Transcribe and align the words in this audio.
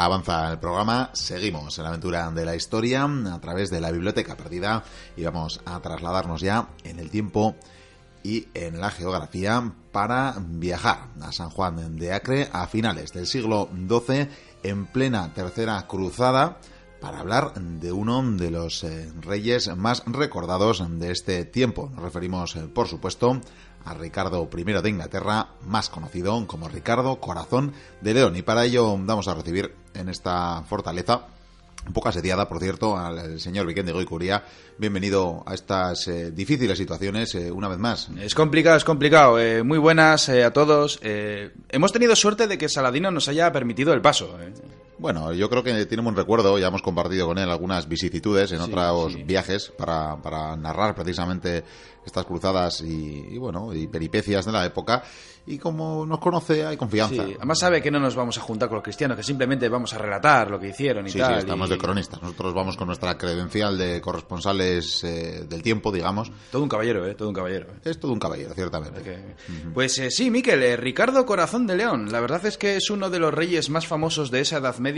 Avanza 0.00 0.50
el 0.50 0.58
programa, 0.58 1.10
seguimos 1.12 1.76
en 1.76 1.84
la 1.84 1.90
aventura 1.90 2.30
de 2.30 2.46
la 2.46 2.56
historia 2.56 3.04
a 3.04 3.38
través 3.38 3.68
de 3.68 3.82
la 3.82 3.90
biblioteca 3.90 4.34
perdida 4.34 4.82
y 5.14 5.24
vamos 5.24 5.60
a 5.66 5.78
trasladarnos 5.80 6.40
ya 6.40 6.68
en 6.84 7.00
el 7.00 7.10
tiempo 7.10 7.54
y 8.22 8.48
en 8.54 8.80
la 8.80 8.90
geografía 8.90 9.74
para 9.92 10.36
viajar 10.38 11.08
a 11.20 11.32
San 11.32 11.50
Juan 11.50 11.98
de 11.98 12.14
Acre 12.14 12.48
a 12.50 12.66
finales 12.66 13.12
del 13.12 13.26
siglo 13.26 13.68
XII 13.74 14.26
en 14.62 14.86
plena 14.86 15.34
tercera 15.34 15.86
cruzada 15.86 16.56
para 17.02 17.20
hablar 17.20 17.52
de 17.54 17.92
uno 17.92 18.22
de 18.22 18.50
los 18.50 18.84
eh, 18.84 19.12
reyes 19.20 19.74
más 19.76 20.02
recordados 20.06 20.82
de 20.98 21.10
este 21.10 21.44
tiempo. 21.44 21.90
Nos 21.94 22.02
referimos, 22.02 22.56
eh, 22.56 22.68
por 22.72 22.88
supuesto, 22.88 23.40
a 23.84 23.94
Ricardo 23.94 24.48
I 24.56 24.64
de 24.64 24.88
Inglaterra, 24.88 25.48
más 25.66 25.88
conocido 25.88 26.46
como 26.46 26.68
Ricardo 26.68 27.20
Corazón 27.20 27.72
de 28.00 28.14
León. 28.14 28.36
Y 28.36 28.42
para 28.42 28.64
ello 28.64 28.96
vamos 28.98 29.28
a 29.28 29.34
recibir 29.34 29.74
en 29.94 30.08
esta 30.08 30.62
fortaleza 30.68 31.26
un 31.86 31.92
poco 31.92 32.08
asediada, 32.08 32.48
por 32.48 32.60
cierto, 32.60 32.96
al 32.96 33.40
señor 33.40 33.66
Vicente 33.66 33.92
Goicuría. 33.92 34.44
Bienvenido 34.76 35.42
a 35.46 35.54
estas 35.54 36.06
eh, 36.08 36.30
difíciles 36.30 36.76
situaciones 36.76 37.34
eh, 37.34 37.50
una 37.50 37.68
vez 37.68 37.78
más. 37.78 38.10
Es 38.20 38.34
complicado, 38.34 38.76
es 38.76 38.84
complicado. 38.84 39.40
Eh, 39.40 39.62
muy 39.62 39.78
buenas 39.78 40.28
a 40.28 40.50
todos. 40.52 41.00
hemos 41.02 41.92
tenido 41.92 42.14
suerte 42.16 42.46
de 42.46 42.58
que 42.58 42.68
Saladino 42.68 43.10
nos 43.10 43.28
haya 43.28 43.50
permitido 43.52 43.92
el 43.92 44.02
paso. 44.02 44.36
Bueno, 45.00 45.32
yo 45.32 45.48
creo 45.48 45.62
que 45.62 45.86
tiene 45.86 46.06
un 46.06 46.14
recuerdo, 46.14 46.58
ya 46.58 46.66
hemos 46.66 46.82
compartido 46.82 47.26
con 47.26 47.38
él 47.38 47.48
algunas 47.48 47.88
vicisitudes 47.88 48.52
en 48.52 48.60
otros 48.60 49.16
viajes 49.24 49.72
para, 49.76 50.20
para 50.20 50.56
narrar 50.56 50.94
precisamente 50.94 51.64
estas 52.04 52.24
cruzadas 52.24 52.80
y, 52.82 53.38
bueno, 53.38 53.74
y 53.74 53.86
peripecias 53.86 54.44
de 54.44 54.52
la 54.52 54.64
época. 54.64 55.02
Y 55.46 55.58
como 55.58 56.04
nos 56.06 56.18
conoce, 56.18 56.64
hay 56.64 56.76
confianza. 56.76 57.24
Sí, 57.24 57.34
además 57.36 57.58
sabe 57.58 57.82
que 57.82 57.90
no 57.90 57.98
nos 57.98 58.14
vamos 58.14 58.36
a 58.38 58.40
juntar 58.40 58.68
con 58.68 58.76
los 58.76 58.84
cristianos, 58.84 59.16
que 59.16 59.22
simplemente 59.22 59.68
vamos 59.68 59.92
a 59.94 59.98
relatar 59.98 60.50
lo 60.50 60.60
que 60.60 60.68
hicieron 60.68 61.08
y 61.08 61.12
tal. 61.12 61.34
Sí, 61.34 61.38
estamos 61.40 61.68
de 61.70 61.78
cronistas. 61.78 62.22
Nosotros 62.22 62.54
vamos 62.54 62.76
con 62.76 62.86
nuestra 62.86 63.16
credencial 63.16 63.76
de 63.76 64.00
corresponsales 64.00 65.02
eh, 65.02 65.46
del 65.48 65.62
tiempo, 65.62 65.90
digamos. 65.90 66.30
Todo 66.52 66.62
un 66.62 66.68
caballero, 66.68 67.06
¿eh? 67.06 67.14
Todo 67.14 67.28
un 67.28 67.34
caballero. 67.34 67.68
¿eh? 67.68 67.90
Es 67.90 67.98
todo 67.98 68.12
un 68.12 68.18
caballero, 68.18 68.54
ciertamente. 68.54 69.36
Pues 69.72 69.98
eh, 69.98 70.10
sí, 70.10 70.30
Miquel, 70.30 70.76
Ricardo 70.76 71.24
Corazón 71.24 71.66
de 71.66 71.76
León. 71.76 72.12
La 72.12 72.20
verdad 72.20 72.44
es 72.44 72.58
que 72.58 72.76
es 72.76 72.90
uno 72.90 73.08
de 73.10 73.18
los 73.18 73.32
reyes 73.32 73.70
más 73.70 73.86
famosos 73.86 74.30
de 74.30 74.40
esa 74.40 74.58
Edad 74.58 74.76
Media. 74.78 74.89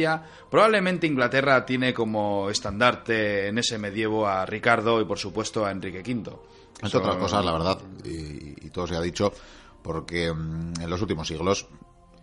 Probablemente 0.50 1.06
Inglaterra 1.06 1.64
tiene 1.64 1.92
como 1.92 2.50
estandarte 2.50 3.48
en 3.48 3.58
ese 3.58 3.78
medievo 3.78 4.26
a 4.26 4.46
Ricardo 4.46 5.00
y, 5.00 5.04
por 5.04 5.18
supuesto, 5.18 5.64
a 5.64 5.70
Enrique 5.70 6.00
V. 6.00 6.32
Es 6.82 6.94
otras 6.94 7.16
cosas, 7.16 7.44
la 7.44 7.52
verdad, 7.52 7.78
y, 8.04 8.70
todo 8.70 8.86
se 8.86 8.96
ha 8.96 9.00
dicho, 9.00 9.32
porque 9.82 10.32
mm, 10.32 10.80
en 10.80 10.90
los 10.90 11.00
últimos 11.00 11.28
siglos 11.28 11.68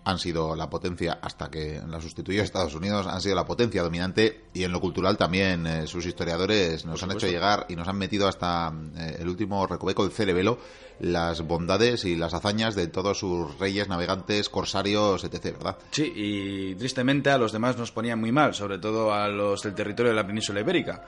han 0.03 0.17
sido 0.17 0.55
la 0.55 0.69
potencia, 0.69 1.19
hasta 1.21 1.49
que 1.49 1.81
la 1.87 2.01
sustituyó 2.01 2.41
Estados 2.41 2.73
Unidos, 2.73 3.05
han 3.07 3.21
sido 3.21 3.35
la 3.35 3.45
potencia 3.45 3.83
dominante 3.83 4.45
y 4.53 4.63
en 4.63 4.71
lo 4.71 4.81
cultural 4.81 5.17
también 5.17 5.67
eh, 5.67 5.87
sus 5.87 6.05
historiadores 6.05 6.85
nos 6.85 7.03
han 7.03 7.11
hecho 7.11 7.27
llegar 7.27 7.65
y 7.69 7.75
nos 7.75 7.87
han 7.87 7.97
metido 7.97 8.27
hasta 8.27 8.73
eh, 8.97 9.17
el 9.19 9.29
último 9.29 9.67
recoveco 9.67 10.03
del 10.03 10.11
cerebelo 10.11 10.59
las 10.99 11.41
bondades 11.41 12.05
y 12.05 12.15
las 12.15 12.33
hazañas 12.33 12.75
de 12.75 12.87
todos 12.87 13.19
sus 13.19 13.57
reyes, 13.57 13.87
navegantes, 13.87 14.49
corsarios, 14.49 15.23
etc., 15.23 15.57
¿verdad? 15.57 15.77
Sí, 15.91 16.11
y 16.15 16.75
tristemente 16.75 17.29
a 17.29 17.37
los 17.37 17.51
demás 17.51 17.77
nos 17.77 17.91
ponían 17.91 18.19
muy 18.19 18.31
mal, 18.31 18.53
sobre 18.53 18.77
todo 18.79 19.13
a 19.13 19.27
los 19.27 19.63
del 19.63 19.73
territorio 19.73 20.11
de 20.11 20.15
la 20.15 20.27
península 20.27 20.59
ibérica, 20.59 21.05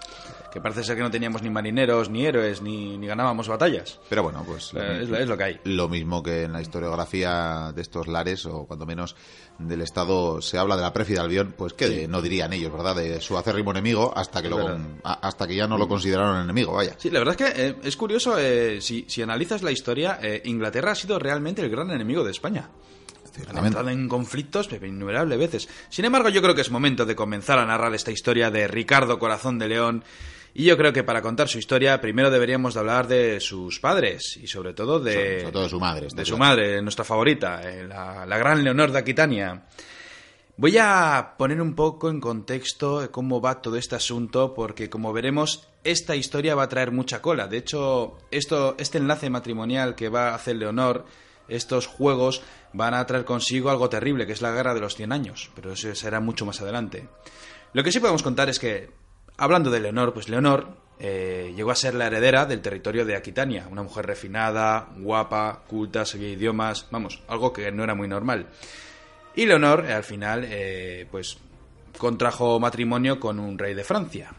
que 0.51 0.61
parece 0.61 0.83
ser 0.83 0.95
que 0.95 1.03
no 1.03 1.11
teníamos 1.11 1.41
ni 1.41 1.49
marineros, 1.49 2.09
ni 2.09 2.25
héroes, 2.25 2.61
ni, 2.61 2.97
ganábamos 3.05 3.47
batallas. 3.47 3.99
Pero 4.09 4.23
bueno, 4.23 4.43
pues... 4.45 4.71
Eh, 4.75 5.01
es, 5.01 5.27
lo 5.27 5.37
que 5.37 5.43
hay. 5.43 5.59
Lo 5.65 5.89
mismo 5.89 6.23
que 6.23 6.43
en 6.43 6.53
la 6.53 6.61
historiografía 6.61 7.71
de 7.75 7.81
estos 7.81 8.07
lares, 8.07 8.45
o 8.45 8.65
cuando 8.65 8.85
menos 8.85 9.15
del 9.59 9.81
Estado 9.81 10.41
se 10.41 10.57
habla 10.57 10.75
de 10.75 10.81
la 10.81 10.93
préfida 10.93 11.21
Albión, 11.21 11.53
pues 11.57 11.73
que 11.73 12.07
no 12.07 12.21
dirían 12.21 12.53
ellos, 12.53 12.71
¿verdad? 12.71 12.95
De 12.95 13.21
su 13.21 13.37
acérrimo 13.37 13.71
enemigo 13.71 14.11
hasta 14.15 14.41
que, 14.41 14.49
lo, 14.49 14.77
hasta 15.03 15.47
que 15.47 15.55
ya 15.55 15.67
no 15.67 15.77
lo 15.77 15.87
consideraron 15.87 16.43
enemigo, 16.43 16.73
vaya. 16.73 16.95
Sí, 16.97 17.09
la 17.09 17.19
verdad 17.19 17.35
es 17.39 17.53
que 17.53 17.67
eh, 17.67 17.75
es 17.83 17.95
curioso, 17.97 18.37
eh, 18.39 18.81
si, 18.81 19.05
si 19.07 19.21
analizas 19.21 19.61
la 19.61 19.71
historia 19.71 19.80
historia, 19.81 20.19
eh, 20.21 20.43
Inglaterra 20.45 20.91
ha 20.91 20.95
sido 20.95 21.17
realmente 21.17 21.61
el 21.63 21.69
gran 21.69 21.89
enemigo 21.89 22.23
de 22.23 22.29
España. 22.29 22.69
Ha 23.47 23.65
entrado 23.65 23.89
en 23.89 24.07
conflictos 24.07 24.69
innumerables 24.71 25.39
veces. 25.39 25.69
Sin 25.89 26.05
embargo, 26.05 26.29
yo 26.29 26.41
creo 26.41 26.53
que 26.53 26.61
es 26.61 26.69
momento 26.69 27.05
de 27.05 27.15
comenzar 27.15 27.57
a 27.57 27.65
narrar 27.65 27.93
esta 27.95 28.11
historia 28.11 28.51
de 28.51 28.67
Ricardo 28.67 29.17
Corazón 29.17 29.57
de 29.57 29.69
León. 29.69 30.03
Y 30.53 30.65
yo 30.65 30.77
creo 30.77 30.93
que 30.93 31.03
para 31.03 31.21
contar 31.21 31.47
su 31.47 31.57
historia, 31.57 31.99
primero 31.99 32.29
deberíamos 32.29 32.73
de 32.73 32.79
hablar 32.81 33.07
de 33.07 33.39
sus 33.39 33.79
padres 33.79 34.37
y 34.41 34.47
sobre 34.47 34.73
todo 34.73 34.99
de, 34.99 35.39
sobre 35.39 35.51
todo 35.51 35.63
de 35.63 35.69
su 35.69 35.79
madre. 35.79 36.07
De 36.13 36.25
su 36.25 36.37
madre, 36.37 36.81
nuestra 36.81 37.05
favorita, 37.05 37.61
eh, 37.63 37.87
la, 37.87 38.25
la 38.25 38.37
gran 38.37 38.63
Leonor 38.63 38.91
de 38.91 38.99
Aquitania. 38.99 39.63
Voy 40.61 40.77
a 40.77 41.33
poner 41.39 41.59
un 41.59 41.73
poco 41.73 42.11
en 42.11 42.21
contexto 42.21 43.09
cómo 43.09 43.41
va 43.41 43.63
todo 43.63 43.77
este 43.77 43.95
asunto, 43.95 44.53
porque 44.53 44.91
como 44.91 45.11
veremos, 45.11 45.67
esta 45.83 46.15
historia 46.15 46.53
va 46.53 46.61
a 46.61 46.69
traer 46.69 46.91
mucha 46.91 47.19
cola. 47.19 47.47
De 47.47 47.57
hecho, 47.57 48.19
esto, 48.29 48.75
este 48.77 48.99
enlace 48.99 49.31
matrimonial 49.31 49.95
que 49.95 50.09
va 50.09 50.29
a 50.29 50.35
hacer 50.35 50.57
Leonor, 50.57 51.05
estos 51.47 51.87
juegos, 51.87 52.43
van 52.73 52.93
a 52.93 53.03
traer 53.07 53.25
consigo 53.25 53.71
algo 53.71 53.89
terrible, 53.89 54.27
que 54.27 54.33
es 54.33 54.43
la 54.43 54.51
guerra 54.51 54.75
de 54.75 54.81
los 54.81 54.95
100 54.95 55.11
años, 55.11 55.49
pero 55.55 55.71
eso 55.71 55.95
será 55.95 56.19
mucho 56.19 56.45
más 56.45 56.61
adelante. 56.61 57.09
Lo 57.73 57.83
que 57.83 57.91
sí 57.91 57.99
podemos 57.99 58.21
contar 58.21 58.47
es 58.47 58.59
que, 58.59 58.91
hablando 59.37 59.71
de 59.71 59.79
Leonor, 59.79 60.13
pues 60.13 60.29
Leonor 60.29 60.77
eh, 60.99 61.53
llegó 61.55 61.71
a 61.71 61.75
ser 61.75 61.95
la 61.95 62.05
heredera 62.05 62.45
del 62.45 62.61
territorio 62.61 63.03
de 63.03 63.15
Aquitania, 63.15 63.67
una 63.67 63.81
mujer 63.81 64.05
refinada, 64.05 64.89
guapa, 64.97 65.63
culta, 65.65 66.05
sabía 66.05 66.29
idiomas, 66.29 66.85
vamos, 66.91 67.23
algo 67.27 67.51
que 67.51 67.71
no 67.71 67.83
era 67.83 67.95
muy 67.95 68.07
normal. 68.07 68.45
Y 69.35 69.45
Leonor, 69.45 69.85
eh, 69.87 69.93
al 69.93 70.03
final, 70.03 70.45
eh, 70.47 71.07
pues 71.09 71.37
contrajo 71.97 72.59
matrimonio 72.59 73.19
con 73.19 73.39
un 73.39 73.57
rey 73.57 73.73
de 73.73 73.83
Francia. 73.83 74.31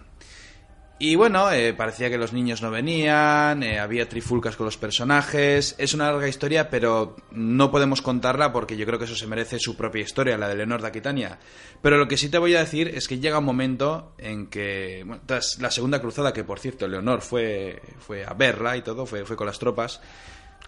Y 0.99 1.17
bueno, 1.17 1.51
eh, 1.51 1.75
parecía 1.75 2.11
que 2.11 2.19
los 2.19 2.33
niños 2.33 2.63
no 2.63 2.71
venían, 2.71 3.65
había 3.65 4.09
trifulcas 4.09 4.55
con 4.55 4.67
los 4.67 4.77
personajes. 4.77 5.75
Es 5.79 5.95
una 5.95 6.13
larga 6.13 6.29
historia, 6.29 6.71
pero 6.71 7.17
no 7.33 7.73
podemos 7.73 8.03
contarla 8.03 8.53
porque 8.53 8.77
yo 8.77 8.87
creo 8.87 9.01
que 9.01 9.07
eso 9.07 9.17
se 9.17 9.27
merece 9.27 9.59
su 9.59 9.77
propia 9.77 10.03
historia, 10.03 10.39
la 10.39 10.49
de 10.49 10.55
Leonor 10.55 10.81
de 10.81 10.89
Aquitania. 10.89 11.39
Pero 11.81 11.99
lo 11.99 12.07
que 12.07 12.17
sí 12.17 12.29
te 12.29 12.39
voy 12.39 12.55
a 12.55 12.61
decir 12.61 12.87
es 12.87 13.09
que 13.09 13.19
llega 13.19 13.39
un 13.39 13.45
momento 13.45 14.15
en 14.17 14.47
que, 14.47 15.05
tras 15.27 15.59
la 15.61 15.73
segunda 15.73 16.01
cruzada, 16.01 16.33
que 16.33 16.45
por 16.45 16.61
cierto 16.61 16.87
Leonor 16.87 17.21
fue, 17.21 17.83
fue 17.99 18.25
a 18.25 18.35
verla 18.35 18.77
y 18.77 18.83
todo, 18.83 19.05
fue, 19.05 19.25
fue 19.25 19.35
con 19.35 19.49
las 19.49 19.59
tropas, 19.59 20.01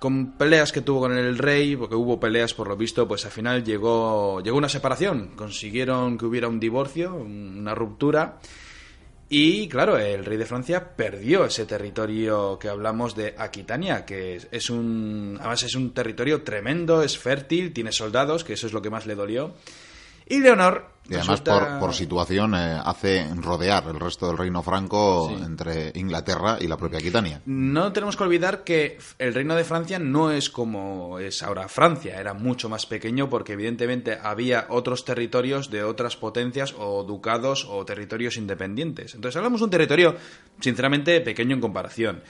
con 0.05 0.33
peleas 0.33 0.71
que 0.71 0.83
tuvo 0.83 1.01
con 1.01 1.17
el 1.17 1.39
rey, 1.39 1.77
porque 1.77 1.95
hubo 1.95 2.21
peleas 2.21 2.53
por 2.53 2.69
lo 2.69 2.77
visto, 2.77 3.09
pues 3.09 3.25
al 3.25 3.31
final 3.31 3.65
llegó, 3.65 4.43
llegó 4.43 4.59
una 4.59 4.69
separación, 4.69 5.29
consiguieron 5.35 6.19
que 6.19 6.27
hubiera 6.27 6.47
un 6.47 6.61
divorcio, 6.61 7.15
una 7.15 7.75
ruptura, 7.75 8.39
y 9.31 9.67
claro, 9.67 9.97
el 9.97 10.27
rey 10.27 10.37
de 10.37 10.45
Francia 10.45 10.95
perdió 10.95 11.47
ese 11.47 11.65
territorio 11.65 12.59
que 12.59 12.69
hablamos 12.69 13.17
de 13.17 13.35
Aquitania, 13.39 14.05
que 14.05 14.39
es 14.51 14.69
un, 14.69 15.39
además 15.41 15.63
es 15.63 15.75
un 15.75 15.95
territorio 15.95 16.43
tremendo, 16.43 17.03
es 17.03 17.17
fértil, 17.17 17.73
tiene 17.73 17.91
soldados, 17.91 18.45
que 18.45 18.53
eso 18.53 18.67
es 18.67 18.75
lo 18.75 18.83
que 18.83 18.91
más 18.91 19.07
le 19.07 19.15
dolió. 19.15 19.55
Y 20.27 20.41
Leonor 20.41 20.95
y 21.09 21.15
además 21.15 21.43
por, 21.43 21.95
situación 21.95 22.55
eh, 22.55 22.81
hace 22.83 23.29
rodear 23.37 23.85
el 23.89 24.01
resto 24.01 24.27
del 24.27 24.39
reino 24.39 24.63
franco 24.63 25.31
entre 25.31 25.93
Inglaterra 25.97 26.57
y 26.59 26.67
la 26.67 26.79
propia 26.79 26.99
Aquitania. 26.99 27.43
No 27.45 27.93
tenemos 27.93 28.17
que 28.17 28.23
olvidar 28.23 28.65
que 28.65 28.99
el 29.19 29.35
reino 29.35 29.55
de 29.55 29.65
Francia 29.65 29.99
no 29.99 30.31
es 30.31 30.49
como 30.49 31.19
es 31.19 31.43
ahora 31.43 31.69
Francia, 31.69 32.19
era 32.19 32.33
mucho 32.33 32.71
más 32.71 32.87
pequeño 32.87 33.29
porque 33.29 33.53
evidentemente 33.53 34.19
había 34.23 34.67
otros 34.71 35.05
territorios 35.05 35.71
de 35.71 35.85
otras 35.85 36.17
potencias 36.17 36.75
o 36.79 37.05
ducados 37.05 37.67
o 37.69 37.85
territorios 37.85 38.39
independientes. 38.39 39.15
Entonces 39.15 39.37
hablamos 39.37 39.61
de 39.61 39.65
un 39.65 39.71
territorio 39.71 40.17
sinceramente 40.61 41.21
pequeño 41.21 41.55
en 41.55 41.61
comparación. 41.61 42.23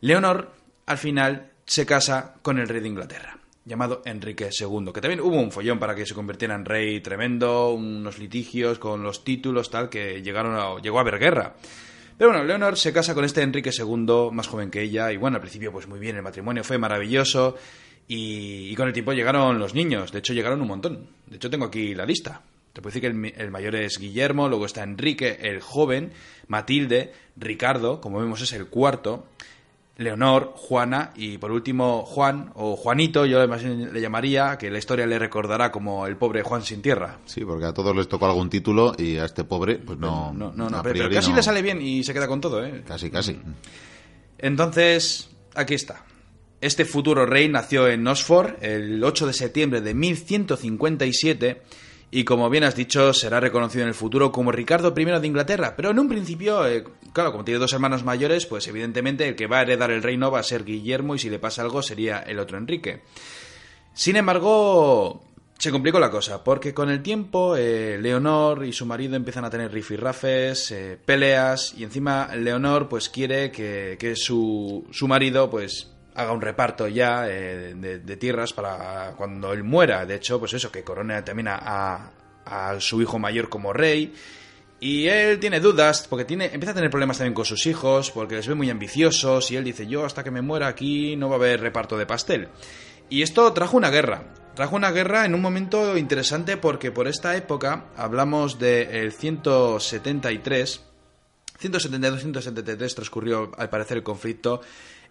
Leonor 0.00 0.52
al 0.86 0.98
final 0.98 1.50
se 1.66 1.84
casa 1.84 2.34
con 2.42 2.60
el 2.60 2.68
rey 2.68 2.80
de 2.80 2.88
Inglaterra 2.88 3.38
llamado 3.64 4.02
Enrique 4.04 4.50
II, 4.58 4.92
que 4.92 5.00
también 5.00 5.20
hubo 5.20 5.40
un 5.40 5.50
follón 5.50 5.78
para 5.78 5.94
que 5.94 6.06
se 6.06 6.14
convirtiera 6.14 6.54
en 6.54 6.64
rey 6.64 7.00
tremendo, 7.00 7.72
unos 7.72 8.18
litigios 8.18 8.78
con 8.78 9.02
los 9.02 9.24
títulos, 9.24 9.70
tal, 9.70 9.88
que 9.88 10.22
llegaron 10.22 10.54
a, 10.54 10.80
llegó 10.82 10.98
a 10.98 11.00
haber 11.00 11.18
guerra. 11.18 11.54
Pero 12.16 12.30
bueno, 12.30 12.44
Leonor 12.44 12.76
se 12.76 12.92
casa 12.92 13.14
con 13.14 13.24
este 13.24 13.42
Enrique 13.42 13.70
II, 13.76 14.30
más 14.32 14.46
joven 14.46 14.70
que 14.70 14.82
ella, 14.82 15.10
y 15.12 15.16
bueno, 15.16 15.36
al 15.36 15.40
principio 15.40 15.72
pues 15.72 15.88
muy 15.88 15.98
bien, 15.98 16.16
el 16.16 16.22
matrimonio 16.22 16.62
fue 16.62 16.78
maravilloso, 16.78 17.56
y, 18.06 18.74
con 18.76 18.86
el 18.86 18.92
tiempo 18.92 19.12
llegaron 19.12 19.58
los 19.58 19.74
niños, 19.74 20.12
de 20.12 20.18
hecho 20.18 20.34
llegaron 20.34 20.60
un 20.60 20.68
montón. 20.68 21.08
De 21.26 21.36
hecho 21.36 21.48
tengo 21.48 21.64
aquí 21.64 21.94
la 21.94 22.04
lista. 22.04 22.42
Te 22.72 22.82
puedo 22.82 22.92
decir 22.92 23.00
que 23.00 23.16
el, 23.16 23.40
el, 23.40 23.50
mayor 23.50 23.76
es 23.76 23.98
Guillermo, 23.98 24.48
luego 24.48 24.66
está 24.66 24.82
Enrique, 24.82 25.38
el 25.40 25.60
joven, 25.60 26.12
Matilde, 26.48 27.12
Ricardo, 27.36 28.00
como 28.00 28.20
vemos 28.20 28.42
es 28.42 28.52
el 28.52 28.66
cuarto, 28.66 29.28
Leonor, 29.96 30.54
Juana 30.56 31.12
y 31.14 31.38
por 31.38 31.52
último 31.52 32.04
Juan 32.04 32.50
o 32.54 32.74
Juanito, 32.74 33.26
yo 33.26 33.46
le 33.46 34.00
llamaría, 34.00 34.58
que 34.58 34.70
la 34.70 34.78
historia 34.78 35.06
le 35.06 35.18
recordará 35.18 35.70
como 35.70 36.06
el 36.06 36.16
pobre 36.16 36.42
Juan 36.42 36.62
sin 36.62 36.82
tierra. 36.82 37.18
Sí, 37.26 37.44
porque 37.44 37.66
a 37.66 37.72
todos 37.72 37.94
les 37.94 38.08
tocó 38.08 38.26
algún 38.26 38.50
título 38.50 38.94
y 38.98 39.18
a 39.18 39.24
este 39.24 39.44
pobre, 39.44 39.76
pues 39.76 39.98
no. 39.98 40.32
No, 40.32 40.52
no, 40.52 40.68
no, 40.68 40.82
pero, 40.82 41.08
casi 41.10 41.32
le 41.32 41.42
sale 41.42 41.62
bien 41.62 41.80
y 41.80 42.02
se 42.02 42.12
queda 42.12 42.26
con 42.26 42.40
todo, 42.40 42.64
¿eh? 42.64 42.82
Casi, 42.86 43.08
casi. 43.10 43.38
Entonces, 44.38 45.30
aquí 45.54 45.74
está. 45.74 46.04
Este 46.60 46.84
futuro 46.84 47.26
rey 47.26 47.48
nació 47.48 47.88
en 47.88 48.06
Oxford 48.06 48.54
el 48.62 49.02
8 49.04 49.28
de 49.28 49.32
septiembre 49.32 49.80
de 49.80 49.94
1157 49.94 51.62
y 52.14 52.22
como 52.22 52.48
bien 52.48 52.62
has 52.62 52.76
dicho, 52.76 53.12
será 53.12 53.40
reconocido 53.40 53.82
en 53.82 53.88
el 53.88 53.94
futuro 53.94 54.30
como 54.30 54.52
Ricardo 54.52 54.94
I 54.96 55.04
de 55.04 55.26
Inglaterra. 55.26 55.74
Pero 55.76 55.90
en 55.90 55.98
un 55.98 56.08
principio, 56.08 56.64
eh, 56.64 56.84
claro, 57.12 57.32
como 57.32 57.44
tiene 57.44 57.58
dos 57.58 57.72
hermanos 57.72 58.04
mayores, 58.04 58.46
pues 58.46 58.68
evidentemente 58.68 59.26
el 59.26 59.34
que 59.34 59.48
va 59.48 59.58
a 59.58 59.62
heredar 59.62 59.90
el 59.90 60.00
reino 60.00 60.30
va 60.30 60.38
a 60.38 60.44
ser 60.44 60.64
Guillermo 60.64 61.16
y 61.16 61.18
si 61.18 61.28
le 61.28 61.40
pasa 61.40 61.62
algo 61.62 61.82
sería 61.82 62.20
el 62.20 62.38
otro 62.38 62.56
Enrique. 62.56 63.02
Sin 63.94 64.14
embargo, 64.14 65.24
se 65.58 65.72
complicó 65.72 65.98
la 65.98 66.12
cosa, 66.12 66.44
porque 66.44 66.72
con 66.72 66.88
el 66.88 67.02
tiempo 67.02 67.56
eh, 67.56 67.98
Leonor 68.00 68.64
y 68.64 68.72
su 68.72 68.86
marido 68.86 69.16
empiezan 69.16 69.44
a 69.44 69.50
tener 69.50 69.72
rifirrafes, 69.72 70.70
eh, 70.70 70.96
peleas, 71.04 71.74
y 71.76 71.82
encima 71.82 72.30
Leonor 72.36 72.88
pues 72.88 73.08
quiere 73.08 73.50
que, 73.50 73.96
que 73.98 74.14
su, 74.14 74.86
su 74.92 75.08
marido 75.08 75.50
pues 75.50 75.93
haga 76.14 76.32
un 76.32 76.40
reparto 76.40 76.86
ya 76.88 77.28
eh, 77.28 77.74
de, 77.74 78.16
tierras 78.16 78.52
para 78.52 79.14
cuando 79.16 79.52
él 79.52 79.64
muera. 79.64 80.06
De 80.06 80.16
hecho, 80.16 80.38
pues 80.38 80.54
eso, 80.54 80.70
que 80.70 80.84
corone 80.84 81.22
también 81.22 81.48
a, 81.50 82.10
su 82.78 83.02
hijo 83.02 83.18
mayor 83.18 83.48
como 83.48 83.72
rey. 83.72 84.14
Y 84.80 85.06
él 85.06 85.38
tiene 85.38 85.60
dudas, 85.60 86.06
porque 86.08 86.24
tiene, 86.24 86.46
empieza 86.46 86.72
a 86.72 86.74
tener 86.74 86.90
problemas 86.90 87.16
también 87.16 87.34
con 87.34 87.44
sus 87.44 87.66
hijos, 87.66 88.10
porque 88.10 88.36
les 88.36 88.46
ve 88.46 88.54
muy 88.54 88.68
ambiciosos, 88.68 89.50
y 89.50 89.56
él 89.56 89.64
dice, 89.64 89.86
yo 89.86 90.04
hasta 90.04 90.22
que 90.22 90.30
me 90.30 90.42
muera 90.42 90.66
aquí 90.66 91.16
no 91.16 91.28
va 91.28 91.36
a 91.36 91.38
haber 91.38 91.60
reparto 91.60 91.96
de 91.96 92.06
pastel. 92.06 92.48
Y 93.08 93.22
esto 93.22 93.52
trajo 93.52 93.76
una 93.76 93.90
guerra. 93.90 94.34
Trajo 94.54 94.76
una 94.76 94.92
guerra 94.92 95.24
en 95.24 95.34
un 95.34 95.40
momento 95.40 95.96
interesante 95.96 96.56
porque 96.56 96.92
por 96.92 97.08
esta 97.08 97.36
época, 97.36 97.86
hablamos 97.96 98.58
del 98.58 99.12
173, 99.12 100.80
172-173 101.60 102.94
transcurrió 102.94 103.50
al 103.56 103.70
parecer 103.70 103.96
el 103.96 104.02
conflicto 104.02 104.60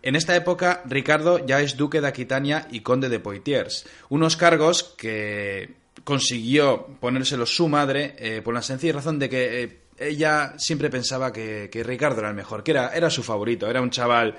en 0.03 0.17
esta 0.17 0.35
época, 0.35 0.83
Ricardo 0.85 1.45
ya 1.45 1.61
es 1.61 1.77
duque 1.77 2.01
de 2.01 2.07
Aquitania 2.07 2.67
y 2.69 2.81
conde 2.81 3.07
de 3.07 3.21
Poitiers, 3.21 3.85
unos 4.09 4.35
cargos 4.35 4.83
que 4.83 5.75
consiguió 6.03 6.87
ponérselos 6.99 7.55
su 7.55 7.69
madre 7.69 8.13
eh, 8.17 8.41
por 8.43 8.53
la 8.53 8.61
sencilla 8.61 8.93
razón 8.93 9.17
de 9.17 9.29
que 9.29 9.63
eh, 9.63 9.79
ella 9.97 10.55
siempre 10.57 10.89
pensaba 10.89 11.31
que, 11.31 11.69
Ricardo 11.85 12.19
era 12.19 12.29
el 12.29 12.35
mejor, 12.35 12.63
que 12.63 12.71
era, 12.71 12.89
era 12.89 13.09
su 13.09 13.23
favorito, 13.23 13.69
era 13.69 13.81
un 13.81 13.91
chaval 13.91 14.35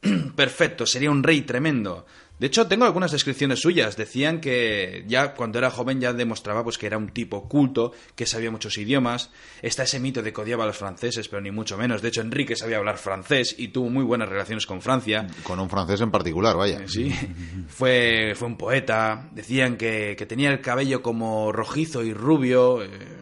perfecto, 0.36 0.86
sería 0.86 1.10
un 1.10 1.22
rey 1.22 1.42
tremendo. 1.42 2.06
De 2.38 2.46
hecho, 2.46 2.68
tengo 2.68 2.84
algunas 2.84 3.10
descripciones 3.10 3.60
suyas. 3.60 3.96
Decían 3.96 4.40
que 4.40 5.04
ya 5.06 5.34
cuando 5.34 5.58
era 5.58 5.70
joven 5.70 6.00
ya 6.00 6.12
demostraba 6.12 6.62
pues 6.62 6.78
que 6.78 6.86
era 6.86 6.96
un 6.96 7.08
tipo 7.08 7.48
culto, 7.48 7.92
que 8.14 8.26
sabía 8.26 8.50
muchos 8.50 8.78
idiomas. 8.78 9.30
Está 9.60 9.82
ese 9.82 9.98
mito 9.98 10.22
de 10.22 10.32
que 10.32 10.40
odiaba 10.40 10.64
a 10.64 10.68
los 10.68 10.76
franceses, 10.76 11.28
pero 11.28 11.42
ni 11.42 11.50
mucho 11.50 11.76
menos. 11.76 12.00
De 12.00 12.08
hecho, 12.08 12.20
Enrique 12.20 12.56
sabía 12.56 12.78
hablar 12.78 12.98
francés 12.98 13.54
y 13.58 13.68
tuvo 13.68 13.90
muy 13.90 14.04
buenas 14.04 14.28
relaciones 14.28 14.66
con 14.66 14.80
Francia. 14.80 15.26
Con 15.42 15.58
un 15.58 15.68
francés 15.68 16.00
en 16.00 16.10
particular, 16.10 16.56
vaya. 16.56 16.82
Sí. 16.86 17.12
fue, 17.68 18.34
fue 18.36 18.48
un 18.48 18.56
poeta. 18.56 19.28
Decían 19.32 19.76
que, 19.76 20.14
que 20.16 20.26
tenía 20.26 20.50
el 20.50 20.60
cabello 20.60 21.02
como 21.02 21.50
rojizo 21.50 22.04
y 22.04 22.12
rubio. 22.12 22.82
Eh, 22.84 23.17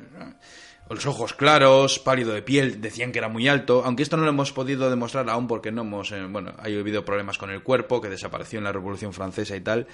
los 0.89 1.07
ojos 1.07 1.35
claros, 1.35 1.99
pálido 1.99 2.33
de 2.33 2.43
piel, 2.43 2.81
decían 2.81 3.11
que 3.11 3.19
era 3.19 3.29
muy 3.29 3.49
alto, 3.49 3.83
aunque 3.85 4.03
esto 4.03 4.17
no 4.17 4.25
lo 4.25 4.31
hemos 4.31 4.53
podido 4.53 4.89
demostrar 4.89 5.29
aún 5.29 5.49
porque 5.49 5.73
no 5.73 5.83
hemos, 5.83 6.13
eh, 6.13 6.25
bueno, 6.29 6.53
ha 6.59 6.65
habido 6.65 7.05
problemas 7.05 7.39
con 7.39 7.51
el 7.51 7.63
cuerpo, 7.63 8.01
que 8.01 8.09
desapareció 8.09 8.59
en 8.59 8.65
la 8.65 8.73
Revolución 8.73 9.13
Francesa 9.13 9.57
y 9.57 9.61
tal. 9.61 9.87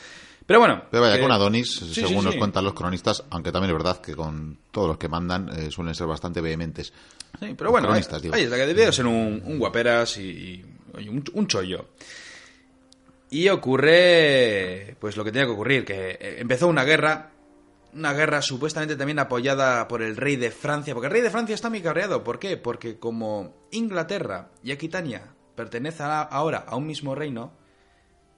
Pero 0.44 0.60
bueno. 0.60 0.82
Pero 0.90 1.02
vaya, 1.02 1.20
con 1.20 1.32
Adonis, 1.32 1.72
según 1.92 2.24
nos 2.24 2.36
cuentan 2.36 2.64
los 2.64 2.74
cronistas, 2.74 3.24
aunque 3.30 3.52
también 3.52 3.70
es 3.70 3.76
verdad 3.76 4.00
que 4.00 4.14
con 4.14 4.58
todos 4.70 4.88
los 4.88 4.98
que 4.98 5.08
mandan 5.08 5.48
eh, 5.58 5.70
suelen 5.70 5.94
ser 5.94 6.06
bastante 6.06 6.40
vehementes. 6.40 6.92
Sí, 7.40 7.54
pero 7.56 7.70
bueno, 7.70 7.90
ahí, 7.90 8.00
está, 8.00 8.20
que 8.20 8.28
debe 8.30 8.92
ser 8.92 9.06
un, 9.06 9.58
guaperas 9.58 10.18
y, 10.18 10.62
un, 10.94 11.24
un 11.32 11.46
chollo. 11.46 11.86
Y 13.30 13.48
ocurre, 13.48 14.94
pues 15.00 15.16
lo 15.16 15.24
que 15.24 15.32
tenía 15.32 15.46
que 15.46 15.52
ocurrir, 15.52 15.86
que 15.86 16.18
eh, 16.20 16.36
empezó 16.38 16.68
una 16.68 16.84
guerra 16.84 17.31
una 17.94 18.12
guerra 18.12 18.42
supuestamente 18.42 18.96
también 18.96 19.18
apoyada 19.18 19.86
por 19.88 20.02
el 20.02 20.16
rey 20.16 20.36
de 20.36 20.50
Francia, 20.50 20.94
porque 20.94 21.06
el 21.06 21.12
rey 21.12 21.22
de 21.22 21.30
Francia 21.30 21.54
está 21.54 21.70
muy 21.70 21.80
cabreado. 21.80 22.24
¿Por 22.24 22.38
qué? 22.38 22.56
Porque 22.56 22.98
como 22.98 23.66
Inglaterra 23.70 24.50
y 24.62 24.72
Aquitania 24.72 25.34
pertenecen 25.54 26.06
ahora 26.08 26.64
a 26.66 26.76
un 26.76 26.86
mismo 26.86 27.14
reino, 27.14 27.52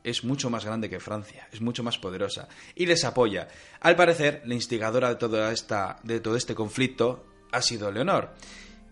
es 0.03 0.23
mucho 0.23 0.51
más 0.51 0.65
grande 0.65 0.91
que 0.91 1.01
Francia, 1.01 1.49
es 1.51 1.61
mucho 1.61 1.83
más 1.83 1.99
poderosa 1.99 2.49
y 2.75 2.87
les 2.87 3.05
apoya. 3.05 3.49
Al 3.81 3.97
parecer, 3.97 4.43
la 4.45 4.55
instigadora 4.55 5.15
de, 5.15 5.53
esta, 5.53 5.99
de 6.03 6.21
todo 6.21 6.37
este 6.37 6.55
conflicto 6.55 7.25
ha 7.51 7.63
sido 7.63 7.91
Leonor. 7.91 8.35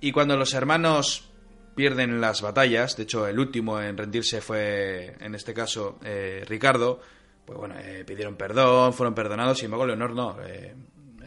Y 0.00 0.10
cuando 0.10 0.36
los 0.36 0.54
hermanos 0.54 1.28
pierden 1.76 2.20
las 2.20 2.40
batallas, 2.40 2.96
de 2.96 3.04
hecho 3.04 3.26
el 3.26 3.38
último 3.38 3.80
en 3.80 3.96
rendirse 3.96 4.40
fue, 4.40 5.14
en 5.20 5.34
este 5.34 5.52
caso, 5.52 5.98
eh, 6.02 6.44
Ricardo, 6.46 7.00
pues 7.44 7.58
bueno, 7.58 7.74
eh, 7.78 8.04
pidieron 8.06 8.36
perdón, 8.36 8.92
fueron 8.92 9.14
perdonados, 9.14 9.58
sin 9.58 9.66
embargo 9.66 9.86
Leonor 9.86 10.14
no. 10.14 10.36
Eh, 10.44 10.74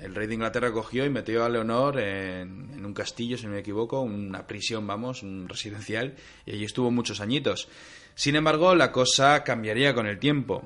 el 0.01 0.13
rey 0.13 0.27
de 0.27 0.35
Inglaterra 0.35 0.71
cogió 0.71 1.05
y 1.05 1.09
metió 1.09 1.43
a 1.43 1.49
Leonor 1.49 1.99
en, 1.99 2.85
un 2.85 2.93
castillo, 2.93 3.37
si 3.37 3.45
no 3.45 3.53
me 3.53 3.59
equivoco, 3.59 4.01
una 4.01 4.45
prisión, 4.45 4.85
vamos, 4.85 5.23
un 5.23 5.49
residencial, 5.49 6.15
y 6.45 6.51
allí 6.51 6.65
estuvo 6.65 6.91
muchos 6.91 7.21
añitos. 7.21 7.67
Sin 8.13 8.35
embargo, 8.35 8.75
la 8.75 8.91
cosa 8.91 9.43
cambiaría 9.43 9.93
con 9.95 10.05
el 10.05 10.19
tiempo. 10.19 10.63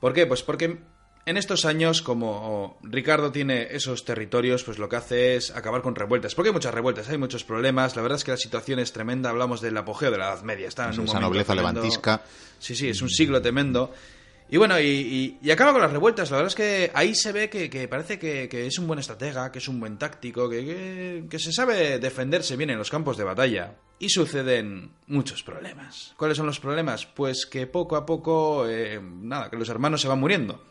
¿Por 0.00 0.12
qué? 0.12 0.26
Pues 0.26 0.42
porque 0.42 0.78
en 1.24 1.36
estos 1.36 1.64
años, 1.64 2.02
como 2.02 2.78
Ricardo 2.82 3.30
tiene 3.30 3.68
esos 3.70 4.04
territorios, 4.04 4.64
pues 4.64 4.78
lo 4.78 4.88
que 4.88 4.96
hace 4.96 5.36
es 5.36 5.50
acabar 5.50 5.80
con 5.80 5.94
revueltas. 5.94 6.34
Porque 6.34 6.48
hay 6.48 6.52
muchas 6.52 6.74
revueltas, 6.74 7.08
hay 7.08 7.18
muchos 7.18 7.44
problemas. 7.44 7.94
La 7.94 8.02
verdad 8.02 8.16
es 8.16 8.24
que 8.24 8.32
la 8.32 8.36
situación 8.36 8.80
es 8.80 8.92
tremenda. 8.92 9.30
Hablamos 9.30 9.60
del 9.60 9.76
apogeo 9.76 10.10
de 10.10 10.18
la 10.18 10.32
Edad 10.32 10.42
Media. 10.42 10.66
Está 10.66 10.92
en 10.92 10.98
un 10.98 11.06
esa 11.06 11.20
nobleza 11.20 11.54
levantisca. 11.54 12.22
Sí, 12.58 12.74
sí, 12.74 12.88
es 12.88 13.02
un 13.02 13.08
siglo 13.08 13.40
tremendo. 13.40 13.92
Y 14.52 14.58
bueno, 14.58 14.78
y, 14.78 15.38
acaba 15.50 15.72
con 15.72 15.80
las 15.80 15.92
revueltas. 15.92 16.30
La 16.30 16.36
verdad 16.36 16.50
es 16.50 16.54
que 16.54 16.90
ahí 16.92 17.14
se 17.14 17.32
ve 17.32 17.48
que, 17.48 17.88
parece 17.88 18.18
que, 18.18 18.66
es 18.66 18.78
un 18.78 18.86
buen 18.86 18.98
estratega, 18.98 19.50
que 19.50 19.60
es 19.60 19.66
un 19.66 19.80
buen 19.80 19.96
táctico, 19.96 20.46
que, 20.50 21.24
se 21.38 21.52
sabe 21.52 21.98
defenderse 21.98 22.54
bien 22.58 22.68
en 22.68 22.76
los 22.76 22.90
campos 22.90 23.16
de 23.16 23.24
batalla. 23.24 23.76
Y 23.98 24.10
suceden 24.10 24.90
muchos 25.06 25.42
problemas. 25.42 26.12
¿Cuáles 26.18 26.36
son 26.36 26.44
los 26.44 26.60
problemas? 26.60 27.06
Pues 27.06 27.46
que 27.46 27.66
poco 27.66 27.96
a 27.96 28.04
poco, 28.04 28.68
eh, 28.68 29.00
nada, 29.00 29.48
que 29.48 29.56
los 29.56 29.70
hermanos 29.70 30.02
se 30.02 30.08
van 30.08 30.20
muriendo. 30.20 30.62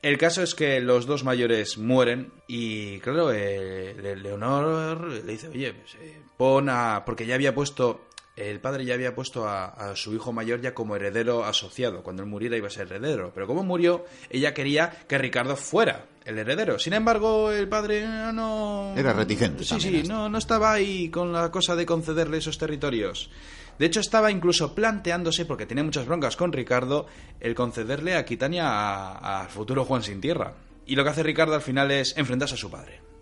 El 0.00 0.16
caso 0.16 0.40
es 0.40 0.54
que 0.54 0.80
los 0.80 1.06
dos 1.06 1.24
mayores 1.24 1.76
mueren 1.76 2.32
y, 2.46 3.00
claro, 3.00 3.32
eh, 3.32 4.14
Leonor 4.16 5.08
le 5.10 5.32
dice, 5.32 5.48
oye, 5.48 5.72
pues, 5.72 5.96
eh, 5.96 6.20
pon 6.36 6.68
a... 6.68 7.02
porque 7.04 7.26
ya 7.26 7.34
había 7.34 7.52
puesto 7.52 8.02
el 8.36 8.60
padre 8.60 8.84
ya 8.84 8.94
había 8.94 9.14
puesto 9.14 9.46
a, 9.48 9.94
su 9.94 10.12
hijo 10.14 10.32
mayor 10.32 10.60
ya 10.60 10.74
como 10.74 10.96
heredero 10.96 11.44
asociado. 11.44 12.02
Cuando 12.02 12.22
él 12.22 12.28
muriera 12.28 12.56
iba 12.56 12.66
a 12.66 12.70
ser 12.70 12.88
heredero. 12.88 13.30
Pero 13.32 13.46
como 13.46 13.62
murió, 13.62 14.04
ella 14.28 14.52
quería 14.52 14.90
que 15.06 15.18
Ricardo 15.18 15.56
fuera 15.56 16.06
el 16.24 16.38
heredero. 16.38 16.78
Sin 16.78 16.94
embargo, 16.94 17.52
el 17.52 17.68
padre 17.68 18.06
no... 18.32 18.94
Era 18.96 19.12
reticente. 19.12 19.64
Sí, 19.64 19.80
sí, 19.80 20.02
no, 20.02 20.28
no 20.28 20.38
estaba 20.38 20.72
ahí 20.72 21.10
con 21.10 21.32
la 21.32 21.50
cosa 21.50 21.76
de 21.76 21.86
concederle 21.86 22.38
esos 22.38 22.58
territorios. 22.58 23.30
De 23.78 23.86
hecho, 23.86 24.00
estaba 24.00 24.30
incluso 24.30 24.74
planteándose, 24.74 25.46
porque 25.46 25.66
tenía 25.66 25.84
muchas 25.84 26.06
broncas 26.06 26.36
con 26.36 26.52
Ricardo, 26.52 27.06
el 27.40 27.54
concederle 27.54 28.14
a 28.14 28.20
Aquitania 28.20 29.12
al 29.12 29.48
futuro 29.48 29.84
Juan 29.84 30.02
sin 30.02 30.20
tierra. 30.20 30.54
Y 30.86 30.96
lo 30.96 31.04
que 31.04 31.10
hace 31.10 31.22
Ricardo 31.22 31.54
al 31.54 31.62
final 31.62 31.90
es 31.90 32.16
enfrentarse 32.16 32.54
a 32.54 32.58
su 32.58 32.70
padre 32.70 33.13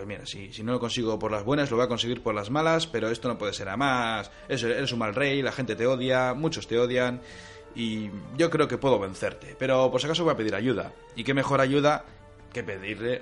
pues 0.00 0.08
mira, 0.08 0.24
si, 0.24 0.62
no 0.62 0.72
lo 0.72 0.80
consigo 0.80 1.18
por 1.18 1.30
las 1.30 1.44
buenas, 1.44 1.70
lo 1.70 1.76
voy 1.76 1.84
a 1.84 1.88
conseguir 1.88 2.22
por 2.22 2.34
las 2.34 2.48
malas, 2.48 2.86
pero 2.86 3.10
esto 3.10 3.28
no 3.28 3.36
puede 3.36 3.52
ser 3.52 3.68
a 3.68 3.76
más. 3.76 4.30
Eres 4.48 4.92
un 4.92 4.98
mal 4.98 5.14
rey, 5.14 5.42
la 5.42 5.52
gente 5.52 5.76
te 5.76 5.86
odia, 5.86 6.32
muchos 6.32 6.66
te 6.66 6.78
odian, 6.78 7.20
y 7.74 8.08
yo 8.38 8.48
creo 8.48 8.66
que 8.66 8.78
puedo 8.78 8.98
vencerte. 8.98 9.54
Pero 9.58 9.90
por 9.90 10.00
si 10.00 10.06
acaso 10.06 10.24
voy 10.24 10.32
a 10.32 10.38
pedir 10.38 10.54
ayuda. 10.54 10.94
¿Y 11.16 11.22
qué 11.22 11.34
mejor 11.34 11.60
ayuda 11.60 12.06
que 12.50 12.62
pedirle 12.62 13.20